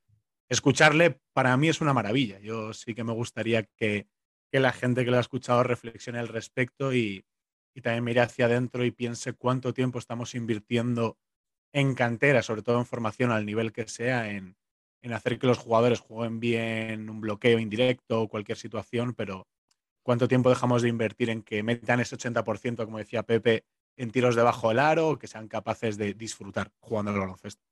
escucharle 0.50 1.22
para 1.34 1.56
mí 1.58 1.70
es 1.70 1.82
una 1.82 1.93
maravilla. 1.93 2.39
Yo 2.39 2.74
sí 2.74 2.93
que 2.93 3.04
me 3.04 3.14
gustaría 3.14 3.64
que, 3.64 4.08
la 4.52 4.74
gente 4.74 5.06
que 5.06 5.12
lo 5.12 5.18
ha 5.18 5.22
escuchado 5.22 5.64
reflexione 5.64 6.20
al 6.20 6.28
respecto 6.28 6.93
y, 6.93 7.24
también 7.82 8.04
mire 8.04 8.20
hacia 8.20 8.47
adentro 8.47 8.84
y 8.84 8.91
piense 8.91 9.32
cuánto 9.32 9.74
tiempo 9.74 10.00
estamos 10.00 10.36
invirtiendo 10.36 11.18
en 11.72 11.95
cantera, 11.95 12.41
sobre 12.43 12.62
todo 12.62 12.78
en 12.78 12.86
formación 12.86 13.32
al 13.32 13.45
nivel 13.45 13.72
que 13.72 13.88
sea, 13.88 14.32
en, 14.32 14.58
en 15.02 15.14
hacer 15.14 15.39
que 15.39 15.47
los 15.47 15.60
jugadores 15.60 16.02
jueguen 16.02 16.41
bien 16.41 17.10
un 17.10 17.22
bloqueo 17.22 17.58
indirecto 17.58 18.24
o 18.24 18.28
cualquier 18.28 18.58
situación, 18.58 19.14
pero 19.14 19.47
cuánto 20.04 20.28
tiempo 20.28 20.50
dejamos 20.50 20.82
de 20.82 20.89
invertir 20.89 21.30
en 21.30 21.41
que 21.41 21.64
metan 21.64 22.02
ese 22.02 22.18
80%, 22.18 22.84
como 22.84 22.97
decía 22.97 23.24
Pepe, 23.24 23.64
en 23.95 24.12
tiros 24.12 24.36
debajo 24.36 24.70
del 24.70 24.80
aro, 24.80 25.18
que 25.18 25.28
sean 25.28 25.47
capaces 25.47 25.97
de 25.97 26.14
disfrutar 26.14 26.72
jugando 26.80 27.12
al 27.12 27.20
baloncesto. 27.20 27.68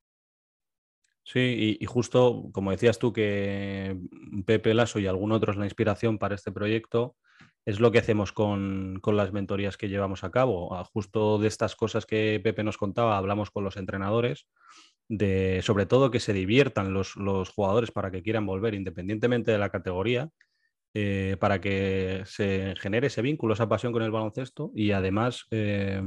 Sí, 1.30 1.78
y, 1.82 1.86
justo 1.88 2.50
como 2.54 2.72
decías 2.72 3.00
tú 3.00 3.12
que 3.12 3.98
Pepe 4.46 4.74
Lasso 4.74 4.98
y 4.98 5.08
algún 5.08 5.34
otro 5.34 5.52
es 5.52 5.58
la 5.58 5.66
inspiración 5.66 6.20
para 6.20 6.36
este 6.36 6.54
proyecto, 6.54 7.18
es 7.66 7.82
lo 7.82 7.92
que 7.92 8.00
hacemos 8.00 8.32
con, 8.32 9.00
con 9.02 9.18
las 9.18 9.34
mentorías 9.34 9.76
que 9.76 9.90
llevamos 9.90 10.24
a 10.24 10.32
cabo. 10.32 10.74
Ah, 10.74 10.86
Justo 10.86 11.38
de 11.38 11.50
estas 11.50 11.76
cosas 11.76 12.06
que 12.06 12.40
Pepe 12.42 12.64
nos 12.64 12.78
contaba, 12.78 13.18
hablamos 13.18 13.52
con 13.52 13.66
los 13.66 13.76
entrenadores, 13.76 14.48
de 15.10 15.60
sobre 15.64 15.86
todo 15.86 16.12
que 16.12 16.22
se 16.22 16.32
diviertan 16.32 16.94
los, 16.94 17.18
los 17.18 17.50
jugadores 17.50 17.92
para 17.92 18.10
que 18.10 18.24
quieran 18.24 18.46
volver, 18.46 18.74
independientemente 18.74 19.52
de 19.52 19.58
la 19.58 19.70
categoría, 19.70 20.30
eh, 20.94 21.36
para 21.42 21.60
que 21.60 22.24
se 22.26 22.74
genere 22.78 23.08
ese 23.08 23.22
vínculo, 23.22 23.54
esa 23.54 23.68
pasión 23.68 23.92
con 23.92 24.02
el 24.02 24.12
baloncesto 24.12 24.72
y 24.74 24.92
además 24.92 25.46
eh, 25.52 26.02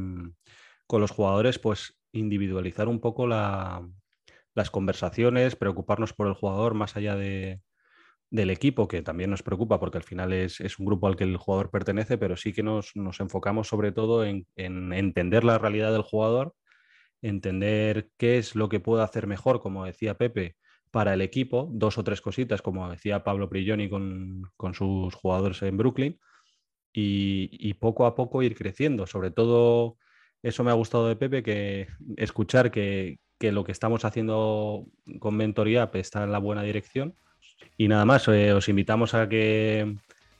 con 0.86 1.00
los 1.02 1.10
jugadores, 1.10 1.58
pues 1.58 2.00
individualizar 2.12 2.88
un 2.88 3.00
poco 3.00 3.26
la, 3.26 3.86
las 4.54 4.70
conversaciones, 4.70 5.56
preocuparnos 5.56 6.12
por 6.12 6.26
el 6.26 6.34
jugador 6.34 6.74
más 6.74 6.96
allá 6.96 7.16
de, 7.16 7.60
del 8.30 8.50
equipo, 8.50 8.88
que 8.88 9.02
también 9.02 9.30
nos 9.30 9.42
preocupa 9.42 9.80
porque 9.80 9.98
al 9.98 10.04
final 10.04 10.32
es, 10.32 10.60
es 10.60 10.78
un 10.78 10.86
grupo 10.86 11.08
al 11.08 11.16
que 11.16 11.24
el 11.24 11.36
jugador 11.36 11.70
pertenece, 11.70 12.16
pero 12.18 12.36
sí 12.36 12.52
que 12.52 12.62
nos, 12.62 12.94
nos 12.94 13.20
enfocamos 13.20 13.68
sobre 13.68 13.92
todo 13.92 14.24
en, 14.24 14.46
en 14.56 14.92
entender 14.92 15.44
la 15.44 15.58
realidad 15.58 15.92
del 15.92 16.02
jugador, 16.02 16.54
entender 17.22 18.10
qué 18.16 18.38
es 18.38 18.54
lo 18.54 18.68
que 18.68 18.80
puede 18.80 19.02
hacer 19.02 19.26
mejor, 19.26 19.60
como 19.60 19.84
decía 19.84 20.16
Pepe, 20.16 20.56
para 20.90 21.14
el 21.14 21.20
equipo, 21.22 21.68
dos 21.72 21.98
o 21.98 22.04
tres 22.04 22.20
cositas, 22.20 22.62
como 22.62 22.88
decía 22.90 23.24
Pablo 23.24 23.48
Prigioni 23.48 23.88
con, 23.88 24.42
con 24.56 24.74
sus 24.74 25.14
jugadores 25.14 25.62
en 25.62 25.76
Brooklyn, 25.76 26.18
y, 26.92 27.50
y 27.52 27.74
poco 27.74 28.06
a 28.06 28.14
poco 28.14 28.42
ir 28.42 28.56
creciendo. 28.56 29.06
Sobre 29.06 29.30
todo, 29.30 29.98
eso 30.42 30.64
me 30.64 30.70
ha 30.70 30.74
gustado 30.74 31.06
de 31.08 31.16
Pepe, 31.16 31.42
que 31.42 31.88
escuchar 32.16 32.70
que, 32.70 33.18
que 33.40 33.50
lo 33.52 33.64
que 33.64 33.72
estamos 33.72 34.04
haciendo 34.04 34.84
con 35.18 35.34
Mentoría 35.34 35.90
está 35.94 36.22
en 36.22 36.30
la 36.30 36.38
buena 36.38 36.62
dirección. 36.62 37.14
Y 37.78 37.88
nada 37.88 38.04
más, 38.04 38.28
eh, 38.28 38.52
os 38.52 38.68
invitamos 38.68 39.14
a 39.14 39.30
que, 39.30 39.96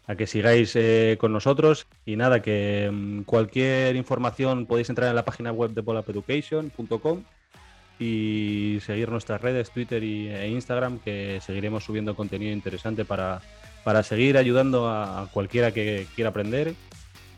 a 0.07 0.15
que 0.17 0.27
sigáis 0.27 0.77
eh, 0.77 1.17
con 1.19 1.33
nosotros. 1.33 1.87
Y 2.05 2.17
nada, 2.17 2.43
que 2.43 2.91
mm, 2.93 3.23
cualquier 3.23 3.97
información 3.97 4.67
podéis 4.67 4.91
entrar 4.91 5.09
en 5.09 5.17
la 5.17 5.25
página 5.25 5.51
web 5.51 5.71
de 5.71 5.83
polapeducation.com 5.83 7.25
y 7.99 8.79
seguir 8.83 9.11
nuestras 9.11 9.41
redes, 9.41 9.71
Twitter 9.71 10.03
e 10.03 10.49
Instagram, 10.49 10.99
que 10.99 11.41
seguiremos 11.41 11.85
subiendo 11.85 12.15
contenido 12.15 12.53
interesante 12.53 13.07
para, 13.07 13.41
para 13.83 14.03
seguir 14.03 14.37
ayudando 14.37 14.89
a 14.89 15.27
cualquiera 15.33 15.73
que 15.73 16.07
quiera 16.15 16.31
aprender 16.31 16.75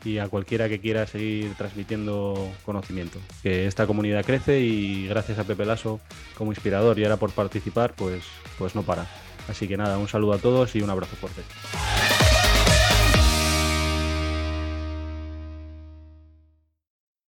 y 0.05 0.17
a 0.17 0.27
cualquiera 0.27 0.69
que 0.69 0.79
quiera 0.79 1.07
seguir 1.07 1.53
transmitiendo 1.55 2.51
conocimiento. 2.65 3.19
Que 3.41 3.67
esta 3.67 3.87
comunidad 3.87 4.25
crece 4.25 4.59
y 4.59 5.07
gracias 5.07 5.39
a 5.39 5.43
Pepe 5.43 5.65
Lasso 5.65 5.99
como 6.37 6.51
inspirador 6.51 6.99
y 6.99 7.03
ahora 7.03 7.17
por 7.17 7.31
participar, 7.31 7.93
pues, 7.95 8.23
pues 8.57 8.75
no 8.75 8.83
para. 8.83 9.07
Así 9.47 9.67
que 9.67 9.77
nada, 9.77 9.97
un 9.97 10.07
saludo 10.07 10.33
a 10.33 10.37
todos 10.37 10.75
y 10.75 10.81
un 10.81 10.89
abrazo 10.89 11.15
fuerte. 11.15 11.41